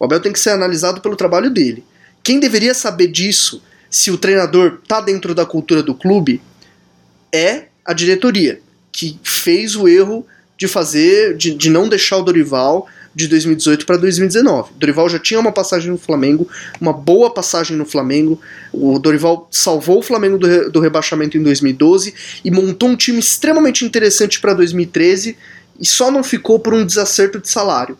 [0.00, 1.84] O Abel tem que ser analisado pelo trabalho dele.
[2.24, 6.42] Quem deveria saber disso, se o treinador está dentro da cultura do clube,
[7.32, 8.60] é a diretoria,
[8.92, 10.26] que fez o erro
[10.58, 14.72] de fazer, de, de não deixar o Dorival de 2018 para 2019.
[14.72, 18.40] O Dorival já tinha uma passagem no Flamengo, uma boa passagem no Flamengo.
[18.72, 23.18] O Dorival salvou o Flamengo do, re, do rebaixamento em 2012 e montou um time
[23.18, 25.36] extremamente interessante para 2013
[25.80, 27.96] e só não ficou por um desacerto de salário.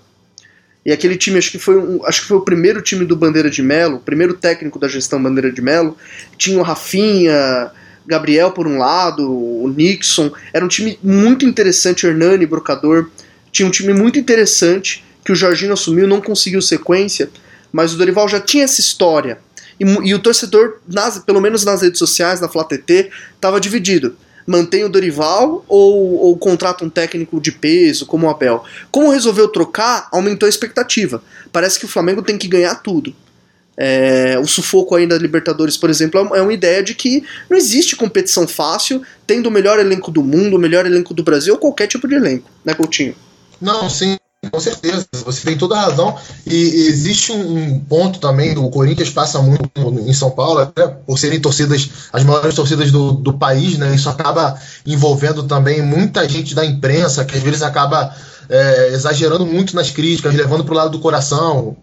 [0.85, 3.51] E aquele time, acho que foi um, acho que foi o primeiro time do Bandeira
[3.51, 5.97] de Melo, o primeiro técnico da gestão Bandeira de Melo.
[6.39, 7.73] Tinha o Rafinha,
[8.07, 10.31] Gabriel por um lado, o Nixon.
[10.53, 13.11] Era um time muito interessante, Hernani, Brocador.
[13.51, 17.29] Tinha um time muito interessante que o Jorginho assumiu, não conseguiu sequência,
[17.73, 19.38] mas o Dorival já tinha essa história.
[19.79, 24.16] E, e o torcedor, nas, pelo menos nas redes sociais, na FlaTT, estava dividido.
[24.47, 28.62] Mantém o Dorival ou, ou contrata um técnico de peso, como o Abel?
[28.92, 31.21] Como resolveu trocar, aumentou a expectativa.
[31.51, 33.12] Parece que o Flamengo tem que ganhar tudo.
[33.77, 37.95] É, o sufoco aí da Libertadores, por exemplo, é uma ideia de que não existe
[37.95, 41.87] competição fácil, tendo o melhor elenco do mundo, o melhor elenco do Brasil, ou qualquer
[41.87, 43.15] tipo de elenco, né, Coutinho?
[43.61, 44.17] Não, sim,
[44.51, 46.17] com certeza, você tem toda a razão.
[46.47, 50.73] E existe um ponto também, o Corinthians passa muito em São Paulo,
[51.07, 53.95] por serem torcidas, as maiores torcidas do, do país, né?
[53.95, 58.15] Isso acaba envolvendo também muita gente da imprensa, que às vezes acaba
[58.49, 61.77] é, exagerando muito nas críticas, levando para o lado do coração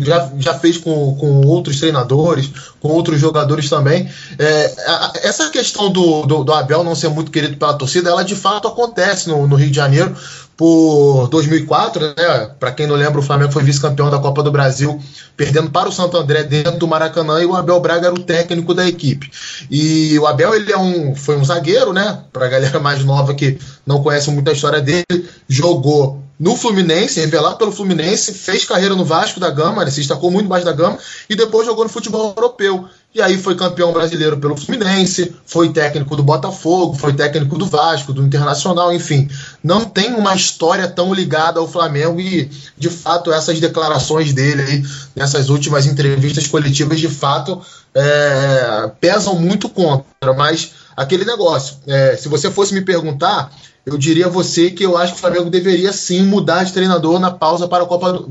[0.00, 2.50] já, já fez com, com outros treinadores,
[2.80, 4.08] com outros jogadores também.
[4.38, 4.74] É,
[5.22, 8.68] essa questão do, do, do, Abel não ser muito querido pela torcida, ela de fato
[8.68, 10.14] acontece no, no Rio de Janeiro
[10.56, 12.50] por 2004, né?
[12.58, 15.00] Para quem não lembra, o Flamengo foi vice-campeão da Copa do Brasil,
[15.36, 18.74] perdendo para o Santo André dentro do Maracanã e o Abel Braga era o técnico
[18.74, 19.30] da equipe.
[19.70, 22.24] E o Abel ele é um, foi um zagueiro, né?
[22.32, 27.18] Para a galera mais nova que não conhece muito a história dele, jogou no Fluminense,
[27.18, 30.70] revelado pelo Fluminense, fez carreira no Vasco da Gama, ele se destacou muito mais da
[30.70, 30.96] Gama,
[31.28, 32.88] e depois jogou no futebol europeu.
[33.12, 38.12] E aí foi campeão brasileiro pelo Fluminense, foi técnico do Botafogo, foi técnico do Vasco,
[38.12, 39.28] do Internacional, enfim.
[39.64, 44.84] Não tem uma história tão ligada ao Flamengo e, de fato, essas declarações dele aí,
[45.16, 47.60] nessas últimas entrevistas coletivas, de fato,
[47.94, 50.32] é, pesam muito contra.
[50.36, 53.50] Mas aquele negócio, é, se você fosse me perguntar,
[53.88, 57.18] eu diria a você que eu acho que o Flamengo deveria sim mudar de treinador
[57.18, 58.28] na pausa para a Copa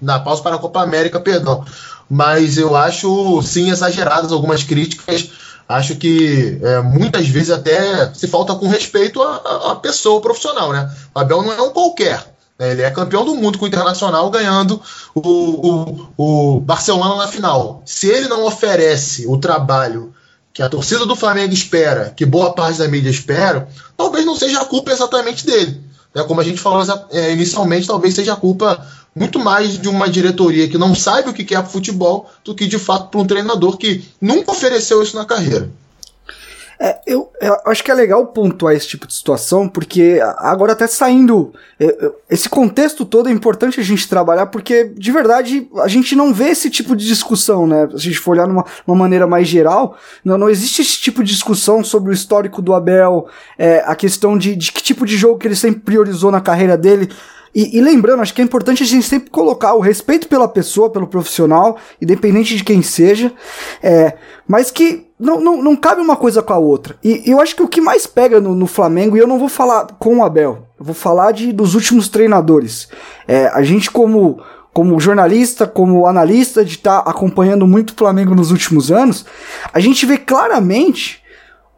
[0.00, 1.64] na pausa para a Copa América, perdão.
[2.08, 5.30] Mas eu acho sim exageradas algumas críticas.
[5.68, 10.90] Acho que é, muitas vezes até se falta com respeito à, pessoa profissional, né?
[11.14, 12.34] O Abel não é um qualquer.
[12.58, 12.72] Né?
[12.72, 14.80] Ele é campeão do mundo com o Internacional, ganhando
[15.14, 17.82] o, o, o Barcelona na final.
[17.84, 20.14] Se ele não oferece o trabalho
[20.58, 24.60] que a torcida do Flamengo espera, que boa parte da mídia espera, talvez não seja
[24.60, 25.80] a culpa exatamente dele.
[26.12, 30.08] É, como a gente falou é, inicialmente, talvez seja a culpa muito mais de uma
[30.08, 33.76] diretoria que não sabe o que é futebol do que de fato para um treinador
[33.76, 35.70] que nunca ofereceu isso na carreira.
[36.80, 40.86] É, eu, eu, acho que é legal pontuar esse tipo de situação, porque agora até
[40.86, 41.52] saindo.
[41.80, 46.32] É, esse contexto todo é importante a gente trabalhar, porque de verdade a gente não
[46.32, 47.88] vê esse tipo de discussão, né?
[47.90, 51.24] Se a gente for olhar numa uma maneira mais geral, não, não existe esse tipo
[51.24, 53.26] de discussão sobre o histórico do Abel,
[53.58, 56.76] é, a questão de, de que tipo de jogo que ele sempre priorizou na carreira
[56.76, 57.08] dele.
[57.58, 60.90] E, e, lembrando, acho que é importante a gente sempre colocar o respeito pela pessoa,
[60.90, 63.32] pelo profissional, independente de quem seja,
[63.82, 64.16] é,
[64.46, 66.96] mas que não, não, não cabe uma coisa com a outra.
[67.02, 69.48] E eu acho que o que mais pega no, no Flamengo, e eu não vou
[69.48, 72.86] falar com o Abel, eu vou falar de, dos últimos treinadores.
[73.26, 74.40] É, a gente, como,
[74.72, 79.26] como jornalista, como analista, de estar tá acompanhando muito o Flamengo nos últimos anos,
[79.72, 81.24] a gente vê claramente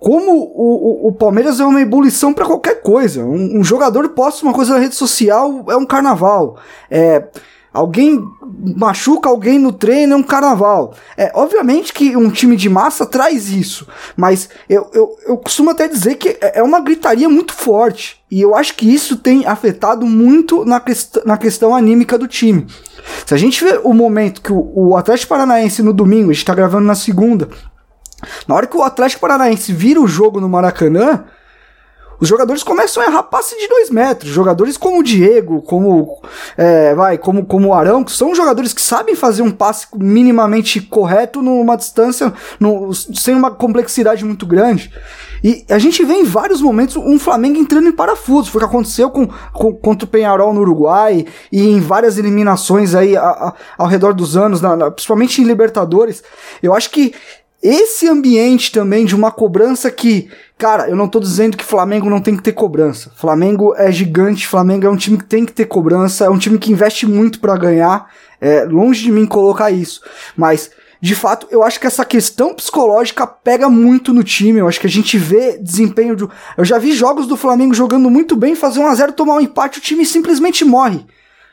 [0.00, 3.22] como o, o, o, Palmeiras é uma ebulição para qualquer coisa.
[3.22, 6.56] Um, um, jogador posta uma coisa na rede social, é um carnaval.
[6.90, 7.28] É,
[7.70, 8.18] alguém
[8.76, 10.94] machuca alguém no treino, é um carnaval.
[11.18, 13.86] É, obviamente que um time de massa traz isso,
[14.16, 18.18] mas eu, eu, eu costumo até dizer que é, é uma gritaria muito forte.
[18.30, 22.66] E eu acho que isso tem afetado muito na, quest na questão anímica do time.
[23.26, 26.44] Se a gente vê o momento que o, o Atlético Paranaense no domingo, a gente
[26.44, 27.48] tá gravando na segunda,
[28.46, 31.24] na hora que o Atlético Paranaense vira o jogo no Maracanã,
[32.20, 34.30] os jogadores começam a errar passe de dois metros.
[34.30, 36.20] Jogadores como o Diego, como
[36.56, 40.83] é, vai, como, como o Arão, que são jogadores que sabem fazer um passe minimamente
[40.83, 44.92] correto numa distância, no, sem uma complexidade muito grande.
[45.42, 48.50] E a gente vê em vários momentos um Flamengo entrando em parafuso.
[48.50, 52.94] Foi o que aconteceu com, com, contra o Penharol no Uruguai e em várias eliminações
[52.94, 56.22] aí a, a, ao redor dos anos, na, na, principalmente em Libertadores.
[56.62, 57.14] Eu acho que
[57.62, 62.20] esse ambiente também de uma cobrança que, cara, eu não tô dizendo que Flamengo não
[62.20, 63.12] tem que ter cobrança.
[63.16, 66.59] Flamengo é gigante, Flamengo é um time que tem que ter cobrança, é um time
[66.59, 68.11] que investe muito para ganhar.
[68.40, 70.01] É, longe de mim colocar isso,
[70.35, 70.70] mas
[71.03, 74.61] de fato, eu acho que essa questão psicológica pega muito no time.
[74.61, 76.27] Eu acho que a gente vê desempenho de.
[76.57, 79.40] Eu já vi jogos do Flamengo jogando muito bem, fazer um a 0 tomar um
[79.40, 81.07] empate, o time simplesmente morre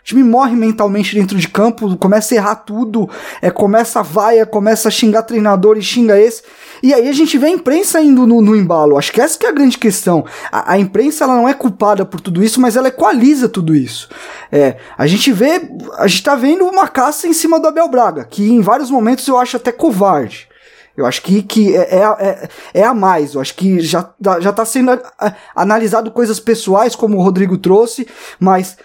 [0.07, 3.09] time morre mentalmente dentro de campo, começa a errar tudo,
[3.41, 6.43] é, começa a vaia, começa a xingar treinador e xinga esse.
[6.81, 8.97] E aí a gente vê a imprensa indo no, no embalo.
[8.97, 10.23] Acho que essa que é a grande questão.
[10.49, 14.07] A, a, imprensa ela não é culpada por tudo isso, mas ela equaliza tudo isso.
[14.49, 18.23] É, a gente vê, a gente tá vendo uma caça em cima do Abel Braga,
[18.23, 20.47] que em vários momentos eu acho até covarde.
[20.95, 23.33] Eu acho que, que é, é, é, é, a mais.
[23.33, 24.97] Eu acho que já, já tá sendo
[25.53, 28.07] analisado coisas pessoais, como o Rodrigo trouxe,
[28.39, 28.77] mas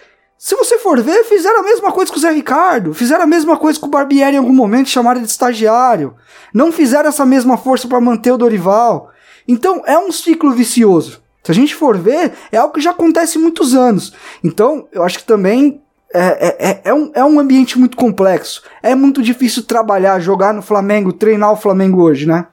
[0.43, 3.55] se você for ver, fizeram a mesma coisa com o Zé Ricardo, fizeram a mesma
[3.55, 6.17] coisa com o Barbieri em algum momento, chamaram de estagiário.
[6.53, 9.09] Não fizeram essa mesma força para manter o Dorival.
[9.47, 11.21] Então é um ciclo vicioso.
[11.41, 14.11] Se a gente for ver, é algo que já acontece há muitos anos.
[14.43, 15.81] Então, eu acho que também
[16.13, 18.63] é, é, é, é, um, é um ambiente muito complexo.
[18.81, 22.47] É muito difícil trabalhar, jogar no Flamengo, treinar o Flamengo hoje, né?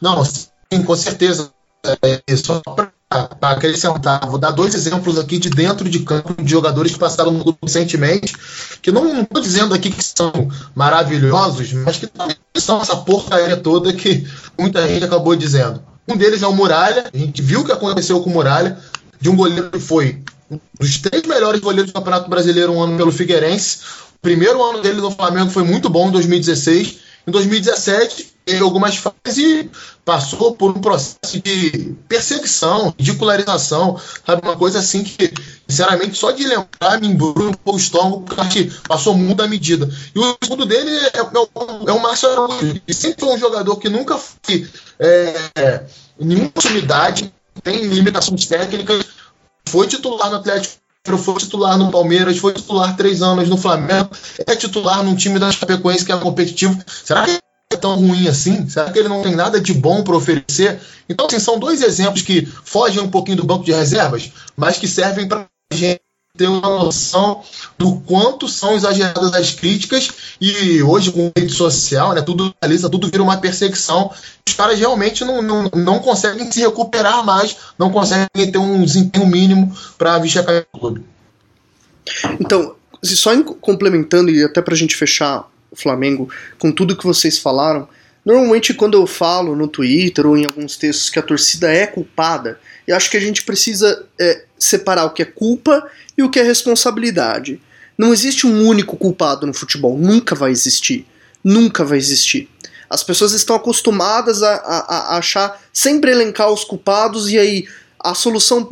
[0.00, 0.48] Não, sim,
[0.82, 1.52] com certeza.
[2.02, 2.90] É, só para
[3.40, 7.30] para acrescentar, vou dar dois exemplos aqui de dentro de campo de jogadores que passaram
[7.30, 8.34] no grupo recentemente,
[8.82, 10.32] que não estou dizendo aqui que são
[10.74, 14.26] maravilhosos, mas que também são essa porcaria toda que
[14.58, 15.82] muita gente acabou dizendo.
[16.08, 18.78] Um deles é o Muralha, a gente viu o que aconteceu com o Muralha,
[19.20, 22.96] de um goleiro que foi um dos três melhores goleiros do Campeonato Brasileiro um ano
[22.96, 23.78] pelo Figueirense.
[24.16, 27.03] O primeiro ano dele no Flamengo foi muito bom, em 2016.
[27.26, 29.70] Em 2017, teve algumas fases e
[30.04, 34.42] passou por um processo de perseguição, ridicularização, sabe?
[34.46, 35.32] Uma coisa assim que,
[35.66, 39.88] sinceramente, só de lembrar me embrulha um pouco o estômago, porque passou muito da medida.
[40.14, 43.76] E o segundo dele é, é, é o Márcio Araújo, que sempre foi um jogador
[43.76, 45.84] que nunca foi é,
[46.20, 47.32] em nenhuma intimidade,
[47.62, 49.06] tem limitações técnicas,
[49.66, 50.83] foi titular no Atlético
[51.18, 54.08] foi titular no Palmeiras, foi titular três anos no Flamengo,
[54.46, 56.78] é titular num time da Chapecoense que é competitivo.
[56.86, 57.38] Será que
[57.70, 58.66] é tão ruim assim?
[58.68, 60.80] Será que ele não tem nada de bom para oferecer?
[61.08, 64.88] Então, assim, são dois exemplos que fogem um pouquinho do banco de reservas, mas que
[64.88, 66.00] servem para gente
[66.36, 67.44] ter uma noção
[67.78, 73.06] do quanto são exageradas as críticas e hoje com rede social, né, tudo analisa, tudo
[73.06, 74.10] vira uma perseguição.
[74.44, 79.26] Os caras realmente não, não, não conseguem se recuperar mais, não conseguem ter um desempenho
[79.28, 81.04] mínimo para vestir a camisa do clube.
[82.40, 87.38] Então, só complementando e até para a gente fechar o Flamengo com tudo que vocês
[87.38, 87.88] falaram,
[88.24, 92.58] normalmente quando eu falo no Twitter ou em alguns textos que a torcida é culpada,
[92.86, 96.38] eu acho que a gente precisa é, separar o que é culpa e o que
[96.38, 97.60] é responsabilidade.
[97.96, 101.06] Não existe um único culpado no futebol, nunca vai existir.
[101.42, 102.48] Nunca vai existir.
[102.88, 107.66] As pessoas estão acostumadas a, a, a achar, sempre elencar os culpados e aí
[107.98, 108.66] a solução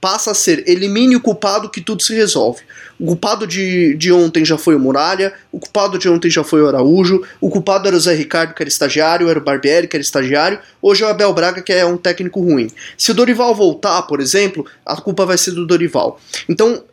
[0.00, 2.62] passa a ser elimine o culpado que tudo se resolve.
[2.98, 6.62] O culpado de, de ontem já foi o Muralha, o culpado de ontem já foi
[6.62, 9.96] o Araújo, o culpado era o Zé Ricardo, que era estagiário, era o Barbieri, que
[9.96, 12.70] era estagiário, hoje é o Abel Braga, que é um técnico ruim.
[12.96, 16.20] Se o Dorival voltar, por exemplo, a culpa vai ser do Dorival.
[16.48, 16.84] Então,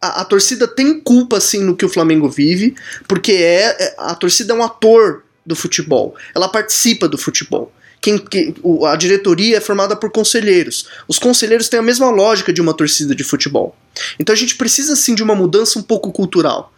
[0.00, 2.74] a, a torcida tem culpa, sim, no que o Flamengo vive,
[3.06, 7.72] porque é, é a torcida é um ator do futebol, ela participa do futebol
[8.02, 8.52] quem, que,
[8.84, 10.88] a diretoria é formada por conselheiros.
[11.06, 13.76] Os conselheiros têm a mesma lógica de uma torcida de futebol.
[14.18, 16.74] Então a gente precisa sim de uma mudança um pouco cultural.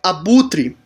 [0.00, 0.76] Abutre,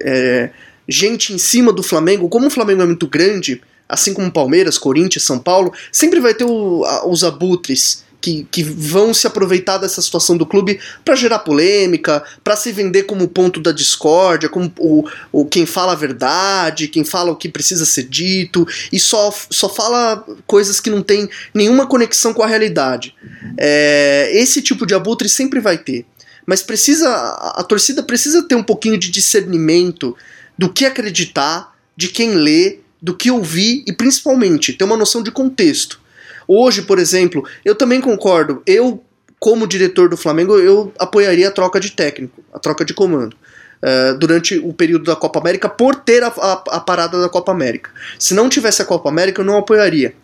[0.00, 0.50] é,
[0.88, 5.24] gente em cima do Flamengo, como o Flamengo é muito grande, assim como Palmeiras, Corinthians,
[5.24, 10.02] São Paulo, sempre vai ter o, a, os abutres que, que vão se aproveitar dessa
[10.02, 15.08] situação do clube para gerar polêmica, para se vender como ponto da discórdia, como o,
[15.30, 19.68] o quem fala a verdade, quem fala o que precisa ser dito, e só, só
[19.68, 23.14] fala coisas que não tem nenhuma conexão com a realidade.
[23.56, 26.04] É, esse tipo de abutre sempre vai ter.
[26.46, 27.08] Mas precisa.
[27.08, 30.16] A, a torcida precisa ter um pouquinho de discernimento
[30.56, 35.30] do que acreditar, de quem lê, do que ouvir e principalmente ter uma noção de
[35.30, 36.00] contexto.
[36.48, 38.62] Hoje, por exemplo, eu também concordo.
[38.66, 39.04] Eu,
[39.38, 43.36] como diretor do Flamengo, eu apoiaria a troca de técnico, a troca de comando.
[43.80, 47.52] Uh, durante o período da Copa América por ter a, a, a, parada da Copa
[47.52, 47.90] América.
[48.18, 50.16] Se não tivesse a Copa América, eu não apoiaria.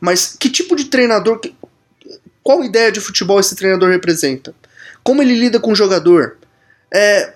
[0.00, 1.40] Mas que tipo de treinador.
[1.40, 1.52] que-
[2.40, 4.54] Qual ideia de futebol esse treinador representa?
[5.02, 6.36] Como ele lida com o jogador?
[6.94, 7.32] É,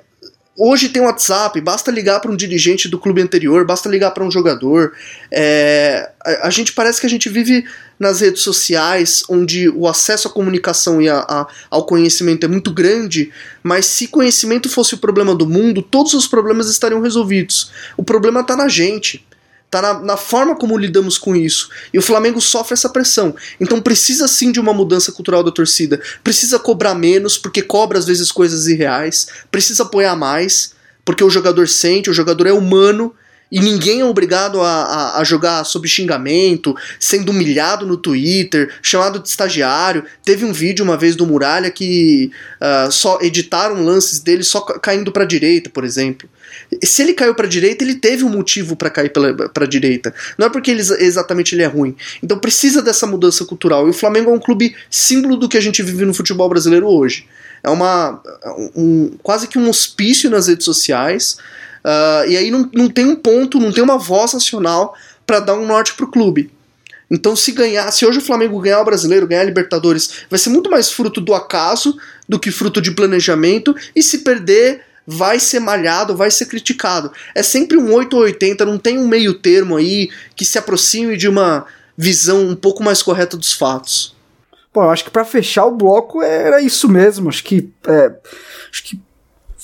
[0.57, 4.31] hoje tem WhatsApp, basta ligar para um dirigente do clube anterior, basta ligar para um
[4.31, 4.93] jogador.
[5.31, 7.64] É, a, a gente parece que a gente vive
[7.99, 12.73] nas redes sociais, onde o acesso à comunicação e a- a- ao conhecimento é muito
[12.73, 13.31] grande,
[13.62, 17.71] mas se conhecimento fosse o problema do mundo, todos os problemas estariam resolvidos.
[17.97, 19.25] O problema está na gente.
[19.75, 21.69] Tá na, na forma como lidamos com isso.
[21.93, 23.35] E o Flamengo sofre essa pressão.
[23.61, 26.01] Então precisa sim de uma mudança cultural da torcida.
[26.23, 29.27] Precisa cobrar menos, porque cobra às vezes coisas irreais.
[29.51, 33.13] Precisa apoiar mais, porque o jogador sente, o jogador é humano.
[33.52, 39.20] E ninguém é obrigado a, a, a jogar sob xingamento, sendo humilhado no Twitter, chamado
[39.20, 40.04] de estagiário.
[40.24, 44.78] Teve um vídeo uma vez do Muralha que ah, só editaram lances dele só ca-
[44.80, 46.28] caindo pra direita, por exemplo.
[46.83, 50.12] Se ele caiu pra direita, ele teve um motivo pra cair pela, pra direita.
[50.37, 51.94] Não é porque ele, exatamente ele é ruim.
[52.22, 53.87] Então precisa dessa mudança cultural.
[53.87, 56.88] E o Flamengo é um clube símbolo do que a gente vive no futebol brasileiro
[56.88, 57.26] hoje.
[57.62, 58.20] É uma
[58.74, 61.37] um- quase que um hospício nas redes sociais.
[61.85, 65.55] Ah, e aí não, não tem um ponto, não tem uma voz nacional pra dar
[65.55, 66.51] um norte pro clube.
[67.11, 70.49] Então, se ganhar, se hoje o Flamengo ganhar o brasileiro, ganhar a Libertadores, vai ser
[70.49, 71.97] muito mais fruto do acaso
[72.29, 73.77] do que fruto de planejamento.
[73.94, 77.12] E se perder, vai ser malhado, vai ser criticado.
[77.35, 81.16] É sempre um 8 ou 80, não tem um meio termo aí que se aproxime
[81.16, 81.66] de uma
[81.97, 84.14] visão um pouco mais correta dos fatos.
[84.73, 87.29] Bom, acho que pra fechar o bloco era isso mesmo.
[87.29, 88.12] Acho que é,
[88.73, 89.01] acho que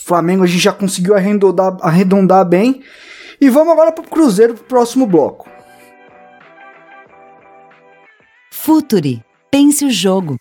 [0.05, 2.83] Flamengo a gente já conseguiu arredondar, arredondar bem.
[3.41, 5.49] E vamos agora pro Cruzeiro pro próximo bloco.
[8.51, 9.25] Futuri.
[9.51, 10.37] Pense o jogo.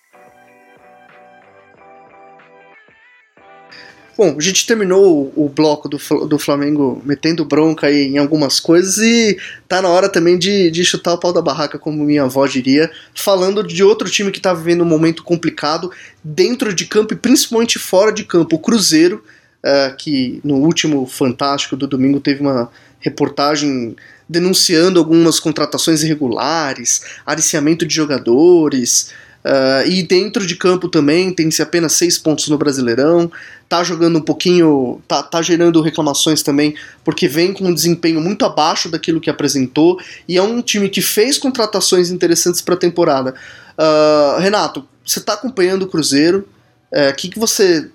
[4.19, 8.60] Bom, a gente terminou o, o bloco do, do Flamengo metendo bronca aí em algumas
[8.60, 12.24] coisas e tá na hora também de, de chutar o pau da barraca, como minha
[12.24, 15.89] avó diria, falando de outro time que tá vivendo um momento complicado
[16.22, 18.58] dentro de campo e principalmente fora de campo.
[18.58, 19.24] O Cruzeiro,
[19.63, 22.69] eh, que no último Fantástico do domingo teve uma
[23.00, 23.95] reportagem
[24.28, 29.12] denunciando algumas contratações irregulares, aliciamento de jogadores.
[29.43, 33.32] eh, e dentro de campo também tem-se apenas seis pontos no Brasileirão
[33.69, 38.43] tá jogando um pouquinho, tá, tá gerando reclamações também, porque vem com um desempenho muito
[38.43, 43.36] abaixo daquilo que apresentou, e é um time que fez contratações interessantes para a temporada.
[43.78, 46.48] Ah, Renato, você tá acompanhando o Cruzeiro,
[46.91, 47.91] o que, que você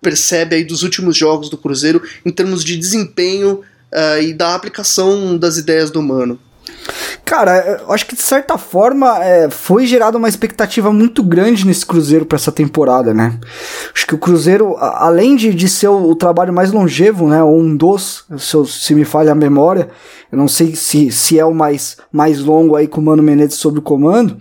[0.00, 3.60] percebe aí dos últimos jogos do Cruzeiro em termos de desempenho
[3.92, 6.38] ah, e da aplicação das ideias do Mano?
[7.24, 11.84] Cara, eu acho que de certa forma é, foi gerada uma expectativa muito grande nesse
[11.84, 13.38] Cruzeiro para essa temporada, né?
[13.94, 17.42] Acho que o Cruzeiro, além de, de ser o, o trabalho mais longevo, né?
[17.42, 19.88] Ou um dos, se, eu- se me falha a memória,
[20.32, 23.58] eu não sei se, se é o mais, mais longo aí com o Mano Menezes
[23.58, 24.38] sob o comando.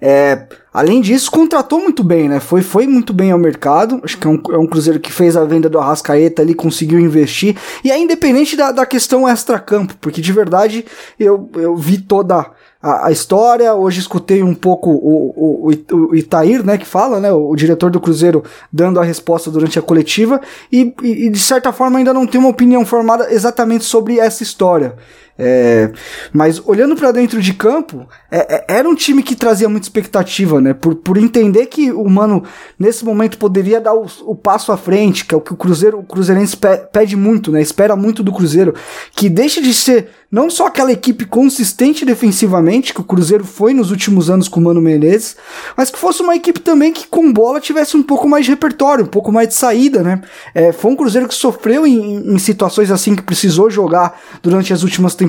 [0.00, 2.40] É, além disso, contratou muito bem, né?
[2.40, 4.00] Foi, foi muito bem ao mercado.
[4.04, 7.00] Acho que é um, é um Cruzeiro que fez a venda do Arrascaeta ali, conseguiu
[7.00, 7.56] investir.
[7.84, 10.84] E é independente da, da questão extra-campo, porque de verdade
[11.18, 12.46] eu, eu vi toda
[12.80, 13.74] a, a história.
[13.74, 17.32] Hoje escutei um pouco o, o, o, Itair, né, que fala, né?
[17.32, 20.40] O, o diretor do Cruzeiro dando a resposta durante a coletiva.
[20.70, 24.94] E, e, de certa forma ainda não tem uma opinião formada exatamente sobre essa história.
[25.40, 25.92] É,
[26.32, 30.60] mas olhando para dentro de campo, é, é, era um time que trazia muita expectativa,
[30.60, 30.74] né?
[30.74, 32.42] Por, por entender que o Mano,
[32.76, 36.00] nesse momento, poderia dar o, o passo à frente, que é o que o Cruzeiro,
[36.00, 37.62] o Cruzeirense pe, pede muito, né?
[37.62, 38.74] Espera muito do Cruzeiro,
[39.14, 43.90] que deixe de ser não só aquela equipe consistente defensivamente, que o Cruzeiro foi nos
[43.90, 45.36] últimos anos com o Mano Menezes,
[45.74, 49.04] mas que fosse uma equipe também que com bola tivesse um pouco mais de repertório,
[49.04, 50.20] um pouco mais de saída, né?
[50.54, 54.82] É, foi um Cruzeiro que sofreu em, em situações assim que precisou jogar durante as
[54.82, 55.27] últimas temporadas.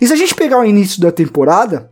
[0.00, 1.90] E se a gente pegar o início da temporada,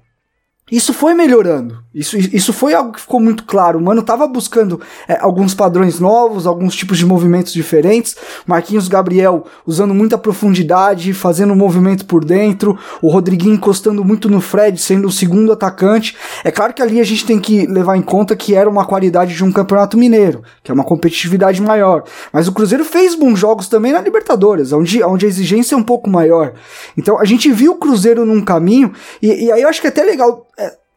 [0.72, 1.84] isso foi melhorando.
[1.94, 3.78] Isso, isso foi algo que ficou muito claro.
[3.78, 8.16] O Mano tava buscando é, alguns padrões novos, alguns tipos de movimentos diferentes.
[8.46, 12.78] Marquinhos Gabriel usando muita profundidade, fazendo um movimento por dentro.
[13.02, 16.16] O Rodriguinho encostando muito no Fred, sendo o segundo atacante.
[16.42, 19.34] É claro que ali a gente tem que levar em conta que era uma qualidade
[19.34, 22.04] de um campeonato mineiro, que é uma competitividade maior.
[22.32, 25.82] Mas o Cruzeiro fez bons jogos também na Libertadores, onde, onde a exigência é um
[25.82, 26.54] pouco maior.
[26.96, 29.90] Então a gente viu o Cruzeiro num caminho, e, e aí eu acho que é
[29.90, 30.48] até legal.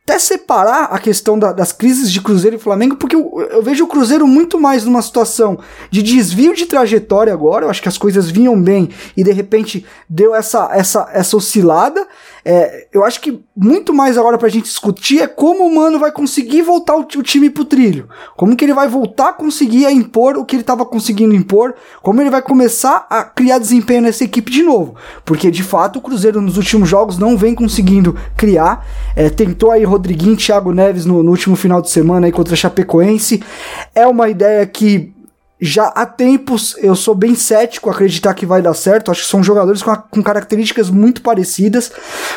[0.08, 3.84] Até separar a questão da, das crises de Cruzeiro e Flamengo, porque eu, eu, vejo
[3.84, 5.60] o Cruzeiro muito mais numa situação
[5.92, 7.66] de desvio de trajetória agora.
[7.66, 12.08] Eu acho que as coisas vinham bem e de repente deu essa, essa, essa oscilada.
[12.44, 16.12] É, eu acho que muito mais agora pra gente discutir é como o Mano vai
[16.12, 18.08] conseguir voltar o, o, time pro trilho.
[18.36, 21.76] Como que ele vai voltar a conseguir a impor o que ele tava conseguindo impor.
[22.02, 24.96] Como ele vai começar a criar desempenho nessa equipe de novo.
[25.26, 28.86] Porque de fato o Cruzeiro nos últimos jogos não vem conseguindo criar.
[29.16, 32.58] É, tentou aí Rodriguinho, Thiago Neves no, no último final de semana aí contra a
[32.58, 33.44] Chapecoense.
[33.94, 35.17] É uma ideia que
[35.60, 39.10] já há tempos eu sou bem cético acreditar que vai dar certo.
[39.10, 41.92] Acho que são jogadores com, a, com, características muito parecidas,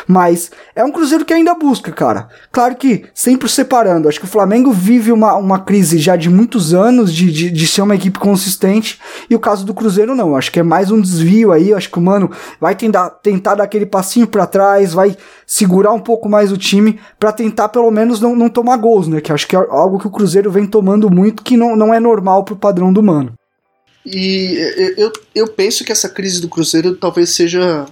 [0.07, 2.29] mas é um Cruzeiro que ainda busca, cara.
[2.51, 4.07] Claro que sempre separando.
[4.07, 7.67] Acho que o Flamengo vive uma, uma crise já de muitos anos de, de, de
[7.67, 8.99] ser uma equipe consistente
[9.29, 10.35] e o caso do Cruzeiro não.
[10.35, 11.73] Acho que é mais um desvio aí.
[11.73, 15.15] Acho que o mano vai tentar, tentar dar aquele passinho para trás, vai
[15.51, 19.19] segurar um pouco mais o time para tentar pelo menos não, não tomar gols, né?
[19.19, 21.99] Que acho que é algo que o Cruzeiro vem tomando muito que não, não é
[21.99, 23.33] normal pro padrão do mano.
[24.05, 27.85] E eu, eu penso que essa crise do Cruzeiro talvez seja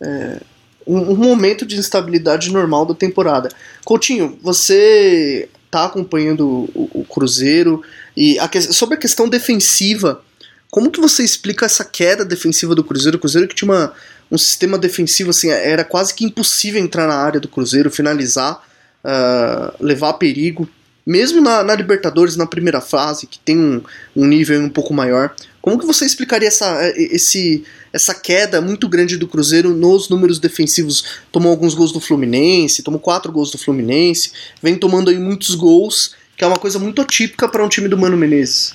[0.00, 0.40] é,
[0.86, 3.50] um, um, momento de instabilidade normal da temporada.
[3.84, 7.82] Coutinho, você está acompanhando o, o, Cruzeiro
[8.16, 10.24] e a, sobre a questão defensiva,
[10.70, 13.18] como que você explica essa queda defensiva do Cruzeiro?
[13.18, 13.92] O Cruzeiro que tinha uma,
[14.32, 18.62] um sistema defensivo assim, era quase que impossível entrar na área do Cruzeiro, finalizar,
[19.04, 20.68] uh, levar perigo
[21.04, 23.82] mesmo na, na, Libertadores, na primeira fase, que tem um,
[24.14, 29.16] um, nível um pouco maior, como que você explicaria essa, esse, essa queda muito grande
[29.16, 31.04] do Cruzeiro nos números defensivos?
[31.30, 36.14] Tomou alguns gols do Fluminense, tomou quatro gols do Fluminense, vem tomando aí muitos gols,
[36.36, 38.74] que é uma coisa muito atípica para um time do Mano Menezes.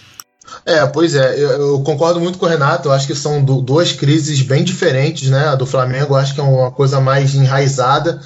[0.65, 3.61] É, pois é, eu, eu, concordo muito com o Renato, eu acho que são do,
[3.61, 5.47] duas crises bem diferentes, né?
[5.47, 8.19] A do Flamengo eu acho que é uma coisa mais enraizada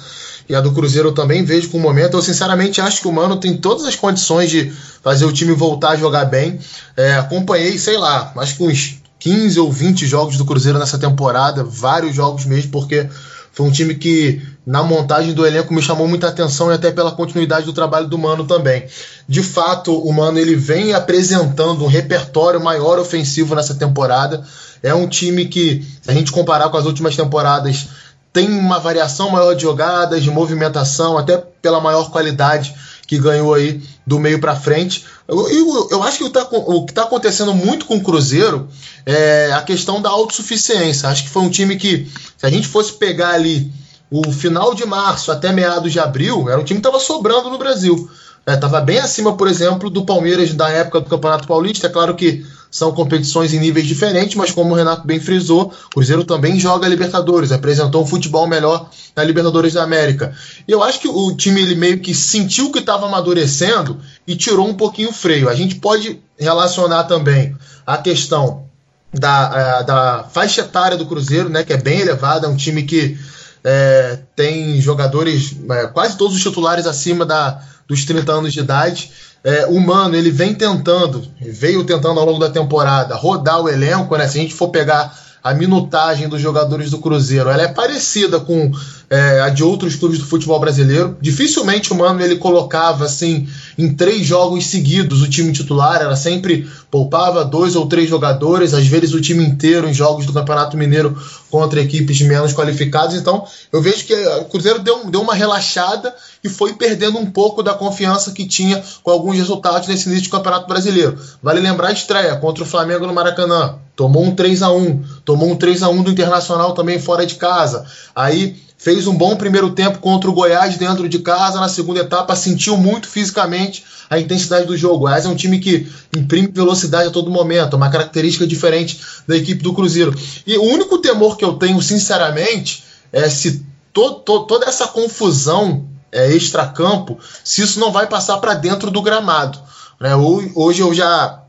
[0.48, 2.16] e a do Cruzeiro eu também vejo com o momento.
[2.16, 5.90] Eu sinceramente acho que o Mano tem todas as condições de fazer o time voltar
[5.90, 6.58] a jogar bem.
[6.96, 11.62] É, acompanhei, sei lá, acho que uns 15 ou 20 jogos do Cruzeiro nessa temporada,
[11.62, 13.08] vários jogos mesmo, porque
[13.52, 17.10] foi um time que na montagem do elenco me chamou muita atenção e até pela
[17.10, 18.86] continuidade do trabalho do Mano também.
[19.28, 24.44] De fato, o Mano ele vem apresentando um repertório maior ofensivo nessa temporada.
[24.82, 27.88] É um time que, se a gente comparar com as últimas temporadas,
[28.32, 32.74] tem uma variação maior de jogadas, de movimentação, até pela maior qualidade
[33.06, 35.04] que ganhou aí do meio para frente.
[35.28, 38.68] Eu, eu, eu, acho que o, tá, que está acontecendo muito com o Cruzeiro
[39.04, 41.08] é a questão da autossuficiência.
[41.08, 42.08] Acho que foi um time que,
[42.38, 43.70] se a gente fosse pegar ali
[44.12, 47.56] o final de março até meados de abril, era um time que estava sobrando no
[47.56, 48.10] Brasil.
[48.46, 51.86] Estava é, bem acima, por exemplo, do Palmeiras da época do Campeonato Paulista.
[51.86, 55.90] É claro que são competições em níveis diferentes, mas como o Renato bem frisou, o
[55.94, 60.34] Cruzeiro também joga Libertadores, apresentou um futebol melhor na Libertadores da América.
[60.68, 64.68] E eu acho que o time ele meio que sentiu que estava amadurecendo e tirou
[64.68, 65.48] um pouquinho o freio.
[65.48, 67.56] A gente pode relacionar também
[67.86, 68.64] a questão
[69.12, 72.82] da, é, da faixa etária do Cruzeiro, né, que é bem elevada, é um time
[72.82, 73.18] que
[73.64, 79.10] é, tem jogadores, é, quase todos os titulares acima da, dos 30 anos de idade.
[79.44, 84.16] É, o Mano, ele vem tentando, veio tentando ao longo da temporada rodar o elenco,
[84.16, 84.28] né?
[84.28, 88.70] Se a gente for pegar a minutagem dos jogadores do Cruzeiro, ela é parecida com
[89.10, 91.18] é, a de outros clubes do futebol brasileiro.
[91.20, 96.66] Dificilmente o Mano ele colocava assim em três jogos seguidos o time titular, era sempre
[96.90, 101.16] poupava dois ou três jogadores, às vezes o time inteiro em jogos do Campeonato Mineiro
[101.50, 103.14] contra equipes menos qualificadas.
[103.14, 107.62] Então eu vejo que o Cruzeiro deu, deu uma relaxada e foi perdendo um pouco
[107.62, 111.18] da confiança que tinha com alguns resultados nesse início de Campeonato Brasileiro.
[111.42, 113.74] Vale lembrar a estreia contra o Flamengo no Maracanã.
[113.94, 117.36] Tomou um 3 a 1 tomou um 3 a 1 do Internacional também fora de
[117.36, 117.84] casa.
[118.14, 122.34] Aí fez um bom primeiro tempo contra o Goiás dentro de casa, na segunda etapa
[122.34, 124.96] sentiu muito fisicamente a intensidade do jogo.
[124.96, 129.36] O Goiás é um time que imprime velocidade a todo momento, uma característica diferente da
[129.36, 130.14] equipe do Cruzeiro.
[130.46, 135.86] E o único temor que eu tenho, sinceramente, é se to, to, toda essa confusão
[136.10, 139.58] é, extracampo, se isso não vai passar para dentro do gramado.
[140.00, 140.14] Né?
[140.16, 141.41] Hoje eu já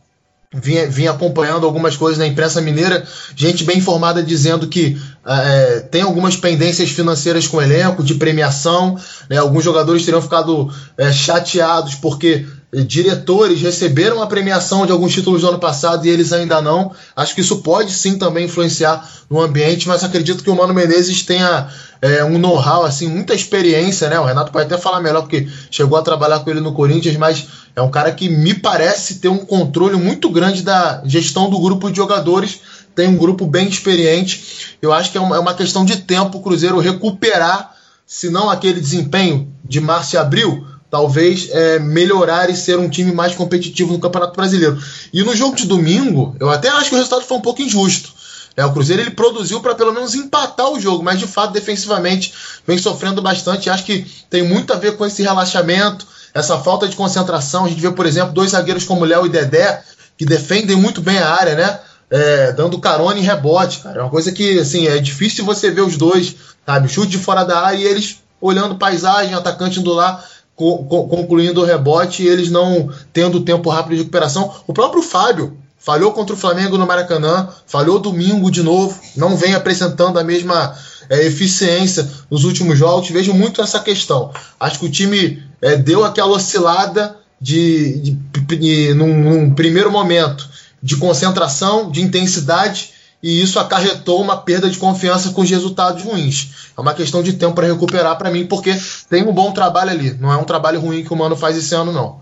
[0.54, 6.02] vim, vim acompanhando algumas coisas na imprensa mineira, gente bem informada dizendo que é, tem
[6.02, 8.98] algumas pendências financeiras com o elenco, de premiação.
[9.30, 9.38] Né?
[9.38, 12.46] Alguns jogadores teriam ficado é, chateados porque
[12.82, 16.92] diretores receberam a premiação de alguns títulos do ano passado e eles ainda não.
[17.16, 21.24] Acho que isso pode sim também influenciar no ambiente, mas acredito que o Mano Menezes
[21.24, 21.70] tenha
[22.02, 24.20] é, um know-how, assim, muita experiência, né?
[24.20, 27.46] O Renato pode até falar melhor porque chegou a trabalhar com ele no Corinthians, mas
[27.76, 31.90] é um cara que me parece ter um controle muito grande da gestão do grupo
[31.92, 32.60] de jogadores
[32.96, 34.76] tem um grupo bem experiente.
[34.82, 37.74] Eu acho que é uma, é uma questão de tempo o Cruzeiro recuperar
[38.06, 43.12] se não aquele desempenho de março e abril, talvez é, melhorar e ser um time
[43.12, 44.78] mais competitivo no Campeonato Brasileiro.
[45.12, 48.14] E no jogo de domingo, eu até acho que o resultado foi um pouco injusto.
[48.56, 52.32] É, o Cruzeiro ele produziu para pelo menos empatar o jogo, mas de fato defensivamente
[52.68, 53.72] vem sofrendo bastante.
[53.72, 57.66] Acho que tem muito a ver com esse relaxamento, essa falta de concentração.
[57.66, 59.84] A gente vê, por exemplo, dois zagueiros como Léo e Dedé
[60.16, 61.80] que defendem muito bem a área, né?
[62.12, 63.98] É, dando carona em rebote, cara.
[63.98, 66.88] É uma coisa que assim é difícil você ver os dois, sabe?
[66.88, 70.24] Chute de fora da área e eles olhando paisagem, atacante indo lá
[70.56, 74.54] concluindo o rebote e eles não tendo tempo rápido de recuperação.
[74.68, 79.54] O próprio Fábio falhou contra o Flamengo no Maracanã, falhou domingo de novo, não vem
[79.54, 80.76] apresentando a mesma
[81.10, 83.10] é, eficiência nos últimos jogos.
[83.10, 84.32] Vejo muito essa questão.
[84.60, 89.92] Acho que o time é, deu aquela oscilada de, de, de, de num, num primeiro
[89.92, 90.50] momento
[90.82, 92.93] de concentração, de intensidade
[93.24, 96.50] e isso acarretou uma perda de confiança com os resultados ruins.
[96.78, 98.78] É uma questão de tempo para recuperar para mim, porque
[99.10, 100.12] tem um bom trabalho ali.
[100.20, 102.22] Não é um trabalho ruim que o Mano faz esse ano, não.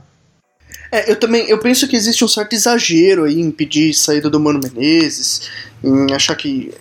[0.91, 4.39] É, eu também eu penso que existe um certo exagero aí em pedir saída do
[4.39, 5.49] Mano Menezes,
[5.83, 6.71] em achar que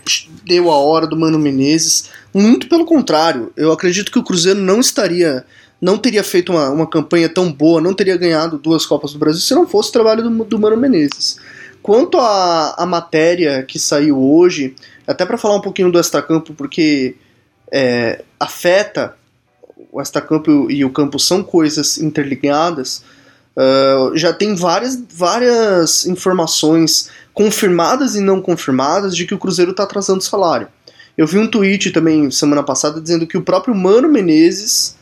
[0.44, 2.10] deu a hora do Mano Menezes.
[2.34, 5.46] Muito pelo contrário, eu acredito que o Cruzeiro não estaria,
[5.80, 9.40] não teria feito uma, uma campanha tão boa, não teria ganhado duas Copas do Brasil
[9.40, 11.38] se não fosse o trabalho do, do Mano Menezes.
[11.82, 14.74] Quanto à, matéria que saiu hoje,
[15.06, 17.16] até para falar um pouquinho do Extracampo, porque
[17.72, 19.14] é, afeta
[19.90, 23.02] o Extracampo e o campo são coisas interligadas,
[23.56, 29.84] uh, já tem várias, várias informações confirmadas e não confirmadas de que o Cruzeiro está
[29.84, 30.68] atrasando salário.
[31.16, 34.96] Eu vi um tweet também semana passada dizendo que o próprio Mano Menezes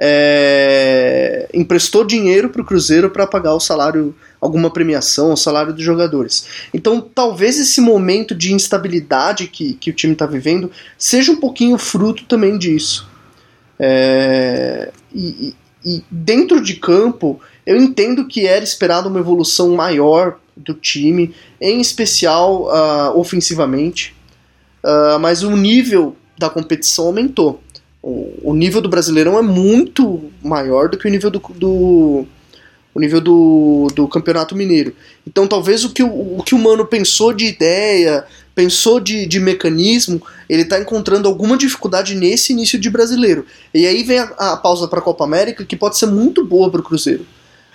[0.00, 5.84] é, emprestou dinheiro para o Cruzeiro para pagar o salário, alguma premiação, o salário dos
[5.84, 6.46] jogadores.
[6.72, 11.76] Então, talvez esse momento de instabilidade que, que o time está vivendo seja um pouquinho
[11.76, 13.08] fruto também disso.
[13.78, 20.74] É, e, e, dentro de campo, eu entendo que era esperado uma evolução maior do
[20.74, 24.14] time, em especial uh, ofensivamente,
[24.84, 27.62] uh, mas o nível da competição aumentou
[28.02, 32.26] o, nível do Brasileirão é muito maior do que o nível do, do
[32.94, 34.94] o nível do, do Campeonato Mineiro.
[35.26, 38.24] Então talvez o que o, o que o Mano pensou de ideia,
[38.54, 43.46] pensou de, de mecanismo, ele está encontrando alguma dificuldade nesse início de brasileiro.
[43.72, 46.70] E aí vem a, a pausa para a Copa América, que pode ser muito boa
[46.70, 47.24] para o Cruzeiro.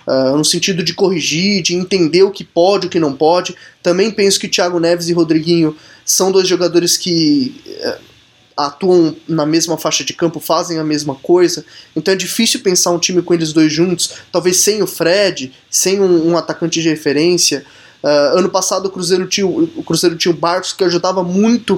[0.06, 3.54] Uh, no sentido de corrigir, de entender o que pode, o que não pode.
[3.82, 8.08] Também penso que Thiago Neves e Rodriguinho são dois jogadores que uh,
[8.58, 11.64] atuam na mesma faixa de campo, fazem a mesma coisa.
[11.94, 16.00] Então é difícil pensar um time com eles dois juntos, talvez sem o Fred, sem
[16.00, 17.64] um, um atacante de referência.
[18.02, 21.74] Uh, ano passado o Cruzeiro tinha o Cruzeiro tinha o Barcos que ajudava muito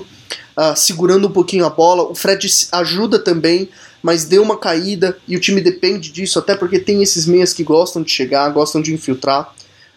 [0.56, 2.02] uh, segurando um pouquinho a bola.
[2.02, 3.68] O Fred ajuda também,
[4.02, 7.62] mas deu uma caída e o time depende disso, até porque tem esses meias que
[7.62, 9.54] gostam de chegar, gostam de infiltrar.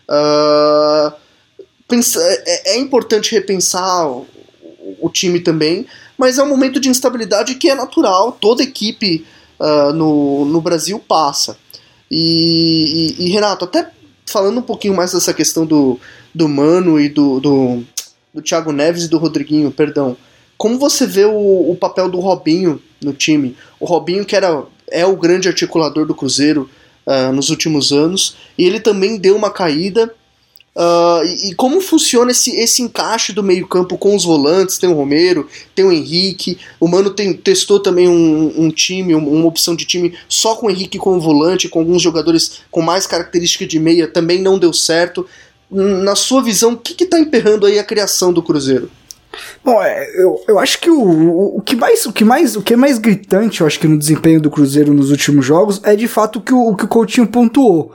[0.09, 1.13] Uh,
[1.87, 4.27] pensa, é, é, importante repensar o,
[4.99, 9.25] o time também, mas é um momento de instabilidade que é natural, toda equipe
[9.59, 11.57] uh, no, no Brasil passa.
[12.09, 13.89] E, e, e, Renato, até
[14.25, 15.99] falando um pouquinho mais dessa questão do,
[16.33, 17.83] do Mano e do, do,
[18.33, 20.15] do Thiago Neves e do Rodriguinho, perdão,
[20.57, 23.57] como você vê o, o papel do Robinho no time?
[23.79, 26.69] O Robinho que era, é o grande articulador do Cruzeiro
[27.05, 30.13] uh, nos últimos anos, e ele também deu uma caída
[30.75, 34.79] Uh, e, e, como funciona esse, esse encaixe do meio-campo com os volantes?
[34.79, 36.57] Tem o Romero, tem o Henrique.
[36.79, 40.67] O Mano tem, testou também um, um time, um, uma opção de time só com
[40.67, 44.73] o Henrique como volante, com alguns jogadores com mais característica de meia, também não deu
[44.73, 45.27] certo.
[45.69, 48.89] Na sua visão, o que está emperrando aí a criação do Cruzeiro?
[49.63, 52.73] Bom, é, eu, eu acho que o, o, que mais, o, que mais, o que
[52.73, 56.07] é mais gritante, eu acho que no desempenho do Cruzeiro nos últimos jogos é de
[56.07, 57.93] fato que o, o que o Coutinho pontuou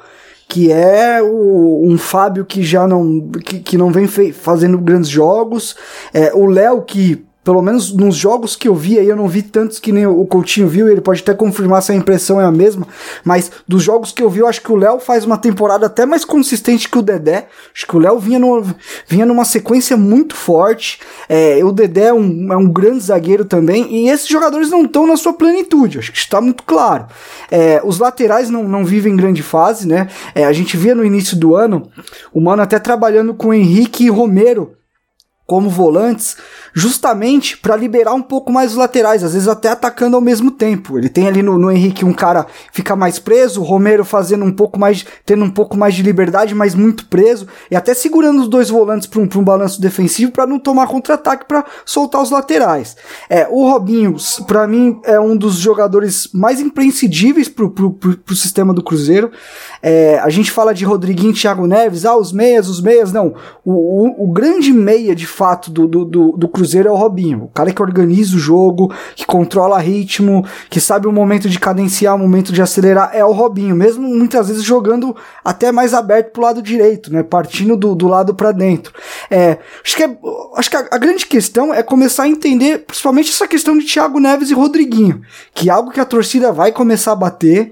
[0.48, 5.76] que é o, um Fábio que já não que, que não vem fazendo grandes jogos,
[6.12, 9.42] é, o Léo que pelo menos nos jogos que eu vi aí, eu não vi
[9.42, 12.50] tantos que nem o Coutinho viu, ele pode até confirmar se a impressão é a
[12.50, 12.86] mesma,
[13.24, 16.04] mas dos jogos que eu vi, eu acho que o Léo faz uma temporada até
[16.04, 17.46] mais consistente que o Dedé.
[17.74, 18.62] Acho que o Léo vinha, no,
[19.06, 21.00] vinha numa sequência muito forte.
[21.28, 25.06] É, o Dedé é um, é um grande zagueiro também, e esses jogadores não estão
[25.06, 27.06] na sua plenitude, acho que está muito claro.
[27.50, 30.08] É, os laterais não, não vivem grande fase, né?
[30.34, 31.88] É, a gente via no início do ano
[32.32, 34.77] o Mano até trabalhando com Henrique e Romero
[35.48, 36.36] como volantes,
[36.74, 40.98] justamente para liberar um pouco mais os laterais, às vezes até atacando ao mesmo tempo.
[40.98, 44.52] Ele tem ali no, no Henrique um cara fica mais preso, o Romero fazendo um
[44.52, 48.48] pouco mais, tendo um pouco mais de liberdade, mas muito preso, e até segurando os
[48.48, 52.94] dois volantes para um, um balanço defensivo para não tomar contra-ataque para soltar os laterais.
[53.30, 58.82] É, o Robinho, para mim, é um dos jogadores mais imprescindíveis pro, pro sistema do
[58.82, 59.30] Cruzeiro.
[59.82, 63.34] É, a gente fala de Rodriguinho e Thiago Neves, ah, os meias, os meias, não.
[63.64, 67.44] O, o, o grande meia, de fato, do, do, do, do, Cruzeiro é o Robinho.
[67.44, 72.16] O cara que organiza o jogo, que controla ritmo, que sabe o momento de cadenciar,
[72.16, 73.76] o momento de acelerar, é o Robinho.
[73.76, 75.14] Mesmo muitas vezes jogando
[75.44, 77.22] até mais aberto pro lado direito, né?
[77.22, 78.92] Partindo do, do lado para dentro.
[79.30, 80.18] É, acho que, é,
[80.56, 84.18] acho que a, a, grande questão é começar a entender, principalmente essa questão de Thiago
[84.18, 85.22] Neves e Rodriguinho,
[85.54, 87.70] que é algo que a torcida vai começar a bater.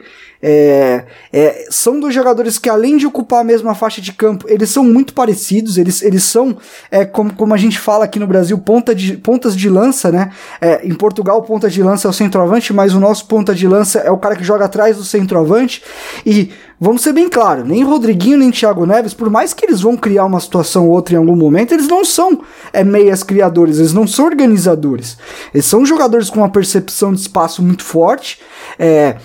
[0.49, 4.71] É, é, são dois jogadores que, além de ocupar a mesma faixa de campo, eles
[4.71, 5.77] são muito parecidos.
[5.77, 6.57] Eles, eles são,
[6.89, 10.31] é, como, como a gente fala aqui no Brasil, ponta de, pontas de lança, né?
[10.61, 13.99] É, em Portugal, ponta de lança é o centroavante, mas o nosso ponta de lança
[13.99, 15.83] é o cara que joga atrás do centroavante.
[16.25, 19.97] E vamos ser bem claros: nem Rodriguinho nem Thiago Neves, por mais que eles vão
[19.97, 22.41] criar uma situação ou outra em algum momento, eles não são
[22.73, 25.19] é, meias criadores, eles não são organizadores.
[25.53, 28.39] Eles são jogadores com uma percepção de espaço muito forte.
[28.79, 29.17] É,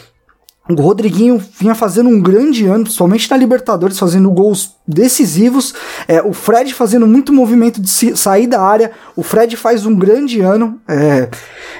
[0.77, 5.73] o Rodriguinho vinha fazendo um grande ano, principalmente na Libertadores, fazendo gols decisivos.
[6.07, 8.91] É, o Fred fazendo muito movimento de sair da área.
[9.15, 10.79] O Fred faz um grande ano.
[10.87, 11.29] É,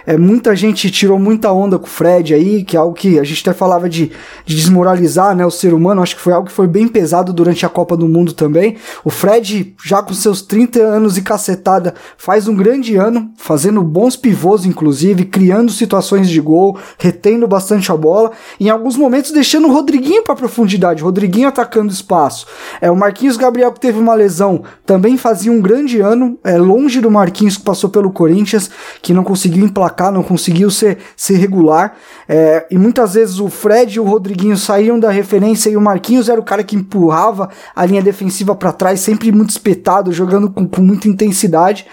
[0.06, 3.24] é, muita gente tirou muita onda com o Fred aí, que é algo que a
[3.24, 4.12] gente até falava de,
[4.46, 6.02] de desmoralizar né, o ser humano.
[6.02, 8.78] Acho que foi algo que foi bem pesado durante a Copa do Mundo também.
[9.04, 14.16] O Fred, já com seus 30 anos e cacetada, faz um grande ano, fazendo bons
[14.16, 18.32] pivôs, inclusive, criando situações de gol, retendo bastante a bola.
[18.60, 22.48] Em alguns momentos deixando o Rodriguinho para profundidade, o Rodriguinho atacando espaço.
[22.82, 27.00] É o Marquinhos Gabriel que teve uma lesão, também fazia um grande ano, é longe
[27.00, 31.96] do Marquinhos que passou pelo Corinthians, que não conseguiu emplacar, não conseguiu ser, ser regular.
[32.28, 36.28] É, e muitas vezes o Fred e o Rodriguinho saíam da referência e o Marquinhos
[36.28, 40.68] era o cara que empurrava a linha defensiva para trás, sempre muito espetado, jogando com,
[40.68, 41.86] com muita intensidade.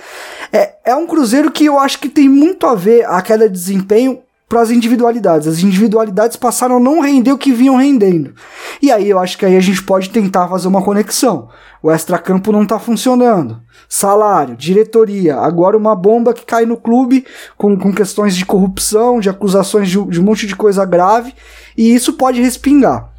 [0.51, 3.53] É, é um Cruzeiro que eu acho que tem muito a ver a queda de
[3.53, 5.47] desempenho para as individualidades.
[5.47, 8.35] As individualidades passaram a não render o que vinham rendendo.
[8.81, 11.49] E aí eu acho que aí a gente pode tentar fazer uma conexão.
[11.83, 13.61] O extracampo não está funcionando.
[13.89, 17.25] Salário, diretoria, agora uma bomba que cai no clube
[17.57, 21.35] com, com questões de corrupção, de acusações de, de um monte de coisa grave,
[21.77, 23.11] e isso pode respingar.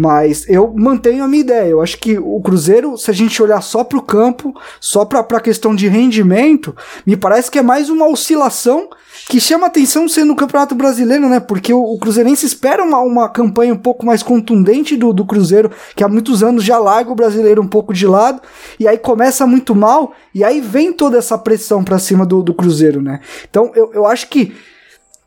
[0.00, 1.68] Mas eu mantenho a minha ideia.
[1.68, 5.20] Eu acho que o Cruzeiro, se a gente olhar só para o campo, só para
[5.20, 6.74] a questão de rendimento,
[7.04, 8.88] me parece que é mais uma oscilação
[9.28, 11.38] que chama atenção sendo o Campeonato Brasileiro, né?
[11.38, 15.70] Porque o, o Cruzeirense espera uma, uma campanha um pouco mais contundente do, do Cruzeiro,
[15.94, 18.40] que há muitos anos já larga o brasileiro um pouco de lado,
[18.78, 22.54] e aí começa muito mal, e aí vem toda essa pressão para cima do, do
[22.54, 23.20] Cruzeiro, né?
[23.50, 24.54] Então eu, eu acho que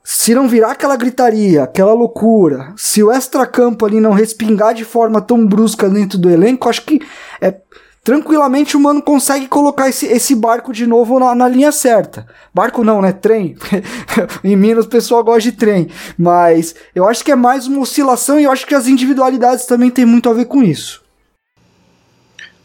[0.03, 5.21] se não virar aquela gritaria, aquela loucura, se o extracampo ali não respingar de forma
[5.21, 6.99] tão brusca dentro do elenco, acho que
[7.39, 7.55] é,
[8.03, 12.27] tranquilamente o mano consegue colocar esse, esse barco de novo na, na linha certa.
[12.53, 13.13] Barco não, né?
[13.13, 13.55] Trem.
[14.43, 15.87] em Minas o pessoal gosta de trem.
[16.17, 19.89] Mas eu acho que é mais uma oscilação e eu acho que as individualidades também
[19.89, 21.01] tem muito a ver com isso.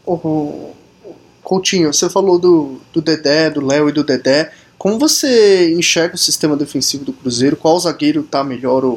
[0.05, 0.71] Oh,
[1.41, 4.51] Coutinho, você falou do, do Dedé, do Léo e do Dedé.
[4.79, 7.57] Como você enxerga o sistema defensivo do Cruzeiro?
[7.57, 8.93] Qual zagueiro está melhor ou,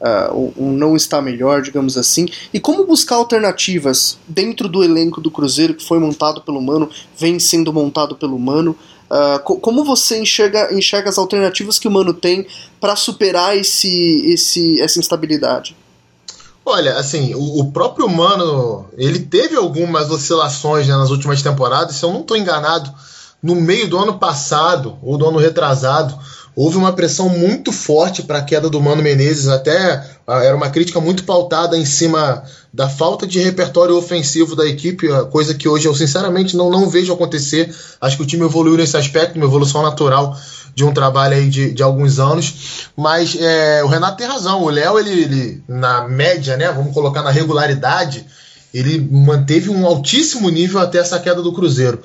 [0.00, 2.26] uh, ou, não está melhor, digamos assim?
[2.52, 7.38] E como buscar alternativas dentro do elenco do Cruzeiro que foi montado pelo Mano, vem
[7.38, 8.76] sendo montado pelo Mano?
[9.08, 12.44] Uh, como você enxerga, enxerga as alternativas que o Mano tem
[12.80, 15.76] para superar esse, esse, essa instabilidade?
[16.66, 22.04] Olha, assim, o, o, próprio Mano, ele teve algumas oscilações né, nas últimas temporadas, se
[22.04, 22.92] eu não estou enganado,
[23.42, 26.18] no meio do ano passado, ou do ano retrasado,
[26.54, 30.68] houve uma pressão muito forte para a queda do Mano Menezes, até ah, era uma
[30.68, 35.86] crítica muito pautada em cima da falta de repertório ofensivo da equipe, coisa que hoje
[35.86, 37.74] eu sinceramente não, não vejo acontecer.
[38.00, 40.36] Acho que o time evoluiu nesse aspecto, uma evolução natural
[40.74, 42.90] de um trabalho aí de, de alguns anos.
[42.96, 47.22] Mas é, o Renato tem razão, o Léo, ele, ele, na média, né, vamos colocar
[47.22, 48.24] na regularidade,
[48.72, 52.00] ele manteve um altíssimo nível até essa queda do Cruzeiro.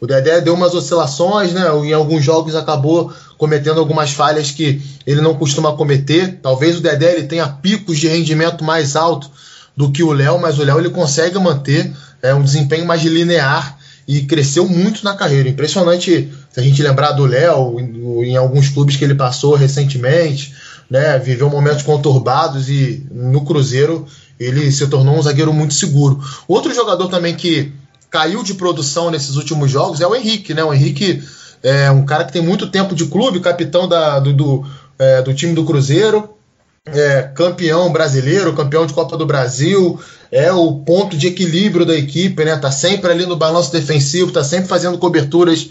[0.00, 1.62] O Dedé deu umas oscilações, né?
[1.84, 6.38] Em alguns jogos acabou cometendo algumas falhas que ele não costuma cometer.
[6.42, 9.30] Talvez o Dedé ele tenha picos de rendimento mais alto
[9.76, 11.92] do que o Léo, mas o Léo ele consegue manter
[12.22, 13.78] é, um desempenho mais linear
[14.08, 15.48] e cresceu muito na carreira.
[15.48, 20.54] Impressionante se a gente lembrar do Léo em, em alguns clubes que ele passou recentemente,
[20.88, 21.18] né?
[21.18, 24.06] Viveu momentos conturbados e no Cruzeiro
[24.38, 26.18] ele se tornou um zagueiro muito seguro.
[26.48, 27.72] Outro jogador também que
[28.10, 30.64] caiu de produção nesses últimos jogos é o Henrique, né?
[30.64, 31.22] O Henrique
[31.62, 34.66] é um cara que tem muito tempo de clube, capitão da, do, do,
[34.98, 36.30] é, do time do Cruzeiro,
[36.86, 40.00] é, campeão brasileiro, campeão de Copa do Brasil,
[40.32, 42.56] é o ponto de equilíbrio da equipe, né?
[42.56, 45.70] Tá sempre ali no balanço defensivo, tá sempre fazendo coberturas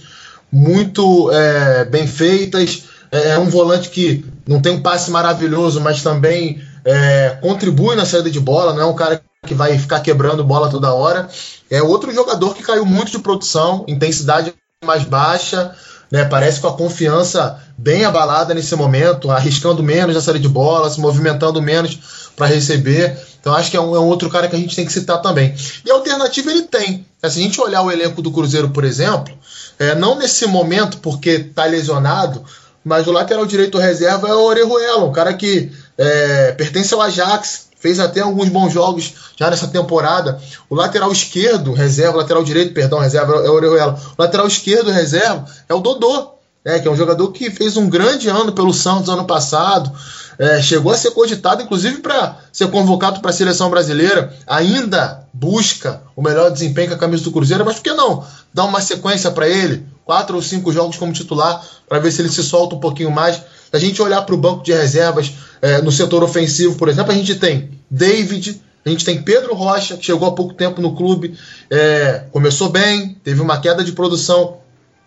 [0.51, 2.83] muito é, bem feitas.
[3.11, 8.05] É, é um volante que não tem um passe maravilhoso, mas também é, contribui na
[8.05, 11.29] saída de bola, não é um cara que vai ficar quebrando bola toda hora.
[11.69, 15.75] É outro jogador que caiu muito de produção, intensidade mais baixa,
[16.11, 16.25] né?
[16.25, 20.99] Parece com a confiança bem abalada nesse momento, arriscando menos na saída de bola, se
[20.99, 23.17] movimentando menos para receber.
[23.39, 25.21] Então acho que é um, é um, outro cara que a gente tem que citar
[25.21, 25.55] também.
[25.85, 27.05] E a alternativa ele tem.
[27.19, 29.37] Se a gente olhar o elenco do Cruzeiro, por exemplo,
[29.77, 32.43] é, não nesse momento porque está lesionado,
[32.83, 37.68] mas o lateral direito reserva é o Orejuela, um cara que é, pertence ao Ajax,
[37.79, 40.39] fez até alguns bons jogos já nessa temporada.
[40.69, 43.99] O lateral esquerdo, reserva, lateral direito, perdão, reserva é o Orejuela.
[44.17, 47.89] O lateral esquerdo, reserva, é o Dodô, né, que é um jogador que fez um
[47.89, 49.91] grande ano pelo Santos ano passado.
[50.37, 54.33] É, chegou a ser cogitado, inclusive, para ser convocado para a seleção brasileira.
[54.47, 58.23] Ainda busca o melhor desempenho com a camisa do Cruzeiro, mas por que não
[58.53, 59.85] dar uma sequência para ele?
[60.05, 63.41] Quatro ou cinco jogos como titular, para ver se ele se solta um pouquinho mais.
[63.69, 67.11] Se a gente olhar para o banco de reservas é, no setor ofensivo, por exemplo,
[67.11, 70.95] a gente tem David, a gente tem Pedro Rocha, que chegou há pouco tempo no
[70.95, 71.37] clube,
[71.69, 74.57] é, começou bem, teve uma queda de produção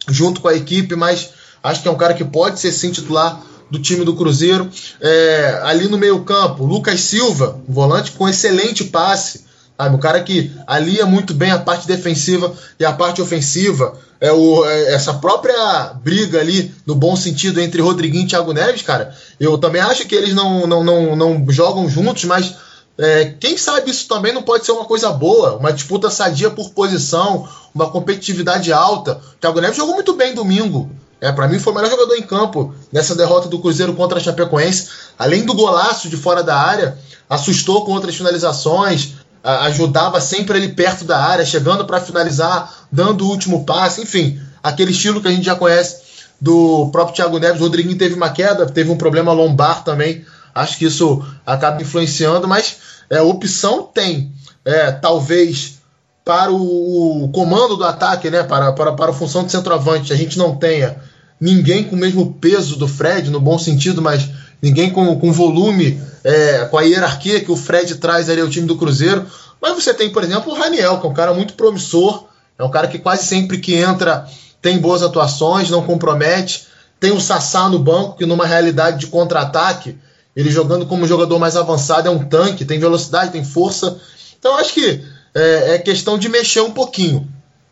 [0.08, 1.30] junto com a equipe, mas
[1.62, 4.68] acho que é um cara que pode ser sim titular do time do Cruzeiro.
[5.00, 9.44] É, ali no meio-campo, Lucas Silva, volante com excelente passe.
[9.76, 9.96] Sabe?
[9.96, 13.98] Um cara que alia muito bem a parte defensiva e a parte ofensiva.
[14.20, 18.82] É o, é essa própria briga ali, no bom sentido, entre Rodriguinho e Thiago Neves,
[18.82, 19.12] cara.
[19.40, 22.54] Eu também acho que eles não, não, não, não jogam juntos, mas
[22.96, 26.70] é, quem sabe isso também não pode ser uma coisa boa, uma disputa sadia por
[26.70, 29.20] posição, uma competitividade alta.
[29.34, 30.88] O Thiago Neves jogou muito bem domingo.
[31.20, 34.20] É, para mim foi o melhor jogador em campo nessa derrota do Cruzeiro contra a
[34.20, 34.88] Chapecoense.
[35.18, 36.98] Além do golaço de fora da área,
[37.30, 43.28] assustou com outras finalizações, ajudava sempre ele perto da área, chegando para finalizar, dando o
[43.28, 46.02] último passe, enfim, aquele estilo que a gente já conhece
[46.40, 47.60] do próprio Thiago Neves.
[47.60, 50.24] O Rodriguinho teve uma queda, teve um problema lombar também.
[50.54, 52.76] Acho que isso acaba influenciando, mas
[53.08, 54.32] é, opção tem.
[54.64, 55.80] É, talvez
[56.24, 60.38] para o, comando do ataque, né, para, para, para a função de centroavante, a gente
[60.38, 60.96] não tenha
[61.40, 64.28] ninguém com o mesmo peso do Fred, no bom sentido, mas
[64.62, 68.66] ninguém com, com volume, é, com a hierarquia que o Fred traz ali ao time
[68.66, 69.26] do Cruzeiro.
[69.60, 72.24] Mas você tem, por exemplo, o Raniel, que é um cara muito promissor,
[72.58, 74.26] é um cara que quase sempre que entra
[74.62, 76.68] tem boas atuações, não compromete.
[77.00, 79.98] Tem o Sassá no banco, que numa realidade de contra-ataque,
[80.36, 84.00] ele jogando como jogador mais avançado, é um tanque, tem velocidade, tem força.
[84.38, 85.04] Então acho que
[85.34, 87.28] é, é questão de mexer um pouquinho.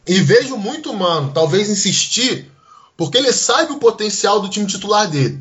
[0.07, 2.51] E vejo muito humano, talvez insistir,
[2.97, 5.41] porque ele sabe o potencial do time titular dele.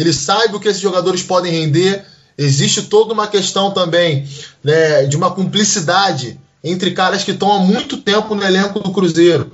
[0.00, 2.04] Ele sabe o que esses jogadores podem render.
[2.36, 4.26] Existe toda uma questão também
[4.64, 9.52] né, de uma cumplicidade entre caras que estão há muito tempo no elenco do Cruzeiro.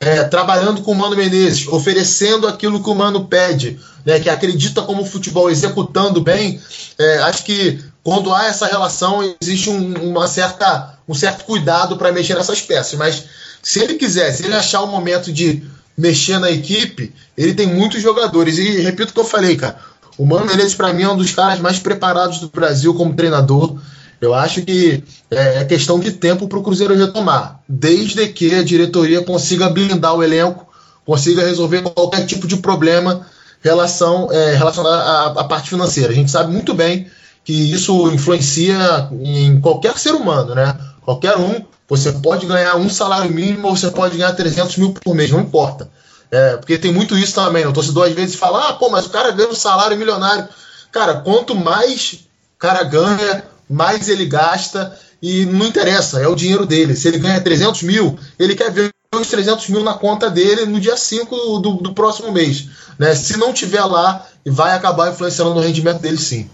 [0.00, 4.82] É, trabalhando com o Mano Menezes, oferecendo aquilo que o Mano pede, né, que acredita
[4.82, 6.60] como futebol, executando bem.
[6.98, 12.12] É, acho que quando há essa relação, existe um, uma certa, um certo cuidado para
[12.12, 12.98] mexer nessas peças.
[12.98, 13.24] Mas
[13.62, 15.64] se ele quiser, se ele achar o momento de
[15.96, 18.58] mexer na equipe, ele tem muitos jogadores.
[18.58, 19.78] E repito o que eu falei, cara.
[20.16, 23.78] O Mano Menezes, para mim, é um dos caras mais preparados do Brasil como treinador.
[24.20, 28.62] Eu acho que é, é questão de tempo para o Cruzeiro retomar, desde que a
[28.62, 30.66] diretoria consiga blindar o elenco,
[31.04, 33.26] consiga resolver qualquer tipo de problema
[33.60, 36.12] relação, é, relacionado à, à parte financeira.
[36.12, 37.06] A gente sabe muito bem
[37.44, 40.74] que isso influencia em qualquer ser humano, né?
[41.02, 45.14] Qualquer um você pode ganhar um salário mínimo ou você pode ganhar 300 mil por
[45.14, 45.90] mês, não importa.
[46.30, 47.66] É, porque tem muito isso também.
[47.66, 50.48] O torcedor às vezes fala: ah, pô, mas o cara ganha um salário milionário.
[50.90, 52.24] Cara, quanto mais
[52.56, 56.96] o cara ganha, mais ele gasta e não interessa, é o dinheiro dele.
[56.96, 60.80] Se ele ganha 300 mil, ele quer ver os 300 mil na conta dele no
[60.80, 62.68] dia 5 do, do próximo mês.
[62.98, 63.14] Né?
[63.14, 66.48] Se não tiver lá, vai acabar influenciando no rendimento dele sim.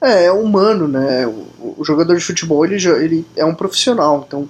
[0.00, 1.26] É, é humano, né?
[1.26, 4.48] O, o, jogador de futebol ele, ele é um profissional, então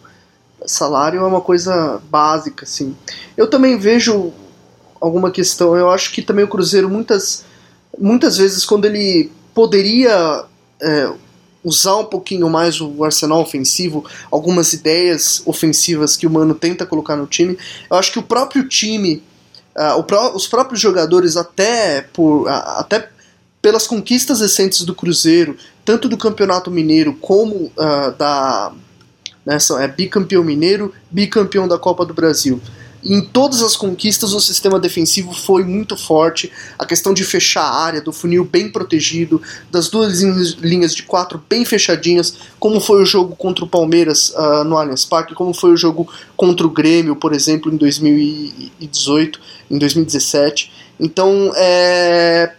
[0.66, 2.96] salário é uma coisa básica, assim.
[3.36, 4.32] Eu também vejo
[5.00, 5.76] alguma questão.
[5.76, 7.44] Eu acho que também o Cruzeiro muitas
[7.98, 10.44] muitas vezes quando ele poderia
[10.80, 11.12] é,
[11.62, 17.16] usar um pouquinho mais o arsenal ofensivo, algumas ideias ofensivas que o Mano tenta colocar
[17.16, 17.58] no time,
[17.90, 19.22] eu acho que o próprio time,
[19.76, 23.10] uh, pró os próprios jogadores até por uh, até
[23.60, 28.72] pelas conquistas recentes do Cruzeiro, tanto do Campeonato Mineiro como uh, da,
[29.44, 29.58] né?
[29.80, 32.60] É bicampeão mineiro, bicampeão da Copa do Brasil.
[33.02, 36.52] Em todas as conquistas, o sistema defensivo foi muito forte.
[36.78, 39.40] A questão de fechar a área, do funil bem protegido,
[39.70, 44.64] das duas linhas- de quatro bem fechadinhas, como foi o jogo contra o Palmeiras ah,
[44.64, 49.40] no Allianz Parque, como foi o jogo contra o Grêmio, por exemplo, em 2018,
[49.70, 50.70] em 2017.
[51.00, 52.52] Então, é,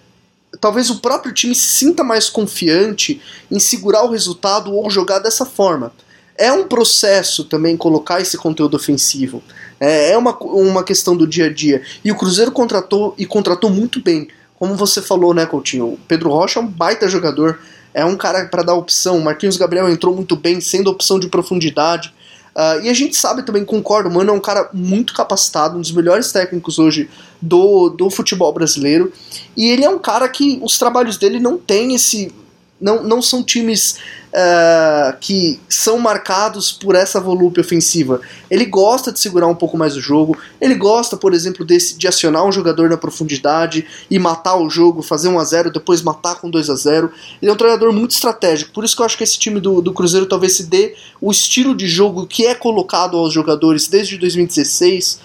[0.59, 5.45] talvez o próprio time se sinta mais confiante em segurar o resultado ou jogar dessa
[5.45, 5.91] forma.
[6.37, 9.43] É um processo também colocar esse conteúdo ofensivo.
[9.79, 11.81] É, é uma, uma questão do dia a dia.
[12.03, 14.27] E o Cruzeiro contratou e contratou muito bem.
[14.55, 15.85] Como você falou, né, Coutinho?
[15.85, 17.59] O Pedro Rocha é um baita jogador.
[17.93, 19.17] É um cara para dar opção.
[19.17, 22.13] O Marquinhos Gabriel entrou muito bem, sendo opção de profundidade.
[22.55, 25.81] Ah, e a gente sabe também, concordo, o Mano é um cara muito capacitado, um
[25.81, 27.09] dos melhores técnicos hoje
[27.41, 29.11] do, do futebol brasileiro.
[29.55, 32.33] E ele é um cara que os trabalhos dele não tem esse.
[32.79, 33.97] Não, não são times
[34.33, 38.21] ah, que são marcados por essa volúpia ofensiva.
[38.49, 40.37] Ele gosta de segurar um pouco mais o jogo.
[40.59, 45.01] Ele gosta, por exemplo, desse, de acionar um jogador na profundidade e matar o jogo,
[45.01, 47.11] fazer 1 a 0 depois matar com 2 a 0
[47.41, 48.71] Ele é um treinador muito estratégico.
[48.71, 51.29] Por isso que eu acho que esse time do, do Cruzeiro talvez se dê o
[51.29, 55.19] estilo de jogo que é colocado aos jogadores desde 2016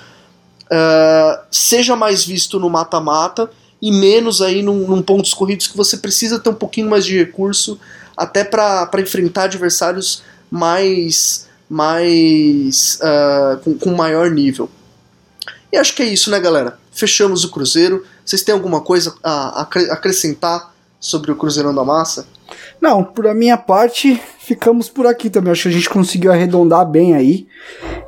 [0.70, 3.48] ah, seja mais visto no mata-mata
[3.80, 7.16] e menos aí num, num pontos corridos que você precisa ter um pouquinho mais de
[7.16, 7.78] recurso
[8.17, 14.71] até para enfrentar adversários mais mais ah, com, com maior nível.
[15.73, 16.79] E acho que é isso, né, galera?
[16.93, 18.05] Fechamos o Cruzeiro.
[18.25, 22.27] Vocês têm alguma coisa a acre- acrescentar sobre o Cruzeirão da Massa?
[22.81, 25.51] Não, por a minha parte, ficamos por aqui também.
[25.51, 27.49] Acho que a gente conseguiu arredondar bem aí.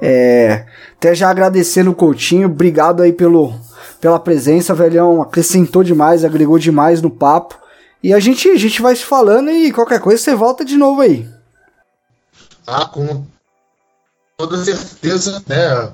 [0.00, 0.64] É,
[0.96, 3.52] até já agradecendo o Coutinho, obrigado aí pelo,
[4.00, 5.20] pela presença, velhão.
[5.20, 7.58] Acrescentou demais, agregou demais no papo.
[8.02, 11.00] E a gente, a gente vai se falando e qualquer coisa você volta de novo
[11.00, 11.28] aí.
[12.64, 13.24] Tá, com
[14.36, 15.90] toda certeza, né?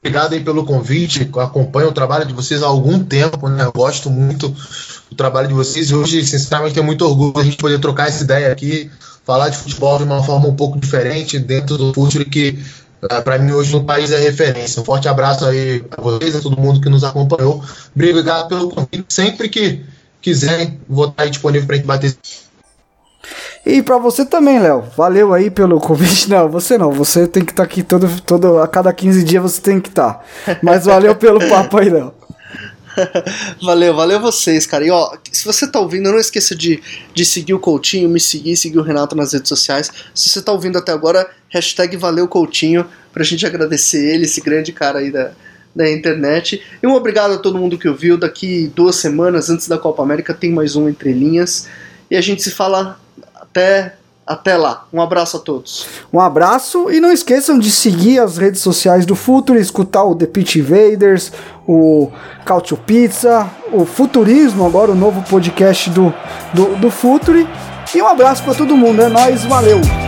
[0.00, 1.28] Obrigado aí pelo convite.
[1.38, 3.68] Acompanho o trabalho de vocês há algum tempo, né?
[3.74, 4.48] Gosto muito
[5.10, 8.22] do trabalho de vocês e hoje, sinceramente, tenho muito orgulho da gente poder trocar essa
[8.22, 8.90] ideia aqui,
[9.24, 12.58] falar de futebol de uma forma um pouco diferente dentro do futebol que
[13.24, 14.82] para mim hoje no país é referência.
[14.82, 17.62] Um forte abraço aí a vocês, a todo mundo que nos acompanhou.
[17.94, 19.04] Obrigado pelo convite.
[19.08, 19.84] Sempre que
[20.20, 22.16] quiserem, vou estar aí disponível para a gente bater
[23.64, 24.84] E pra você também, Léo.
[24.96, 26.28] Valeu aí pelo convite.
[26.28, 26.92] Não, você não.
[26.92, 28.58] Você tem que estar aqui todo, todo.
[28.58, 30.24] A cada 15 dias você tem que estar.
[30.62, 32.14] Mas valeu pelo papo aí, Léo.
[33.62, 34.84] valeu, valeu vocês, cara.
[34.84, 36.82] E ó, se você tá ouvindo, não esqueça de,
[37.14, 39.90] de seguir o Coutinho, me seguir, seguir o Renato nas redes sociais.
[40.14, 44.72] Se você tá ouvindo até agora, hashtag valeu Coutinho, pra gente agradecer ele, esse grande
[44.72, 45.32] cara aí da,
[45.78, 46.60] da internet.
[46.82, 48.18] E um obrigado a todo mundo que ouviu.
[48.18, 51.68] Daqui duas semanas, antes da Copa América, tem mais um Entre Linhas.
[52.10, 52.98] E a gente se fala
[53.36, 53.94] até,
[54.26, 54.88] até lá.
[54.92, 55.86] Um abraço a todos.
[56.12, 60.26] Um abraço e não esqueçam de seguir as redes sociais do Futuro, escutar o The
[60.26, 61.32] Pitch Invaders,
[61.66, 62.10] o
[62.44, 66.12] Cautio Pizza, o Futurismo, agora o novo podcast do,
[66.52, 67.46] do, do Futuri.
[67.94, 70.07] E um abraço pra todo mundo, é nóis, valeu!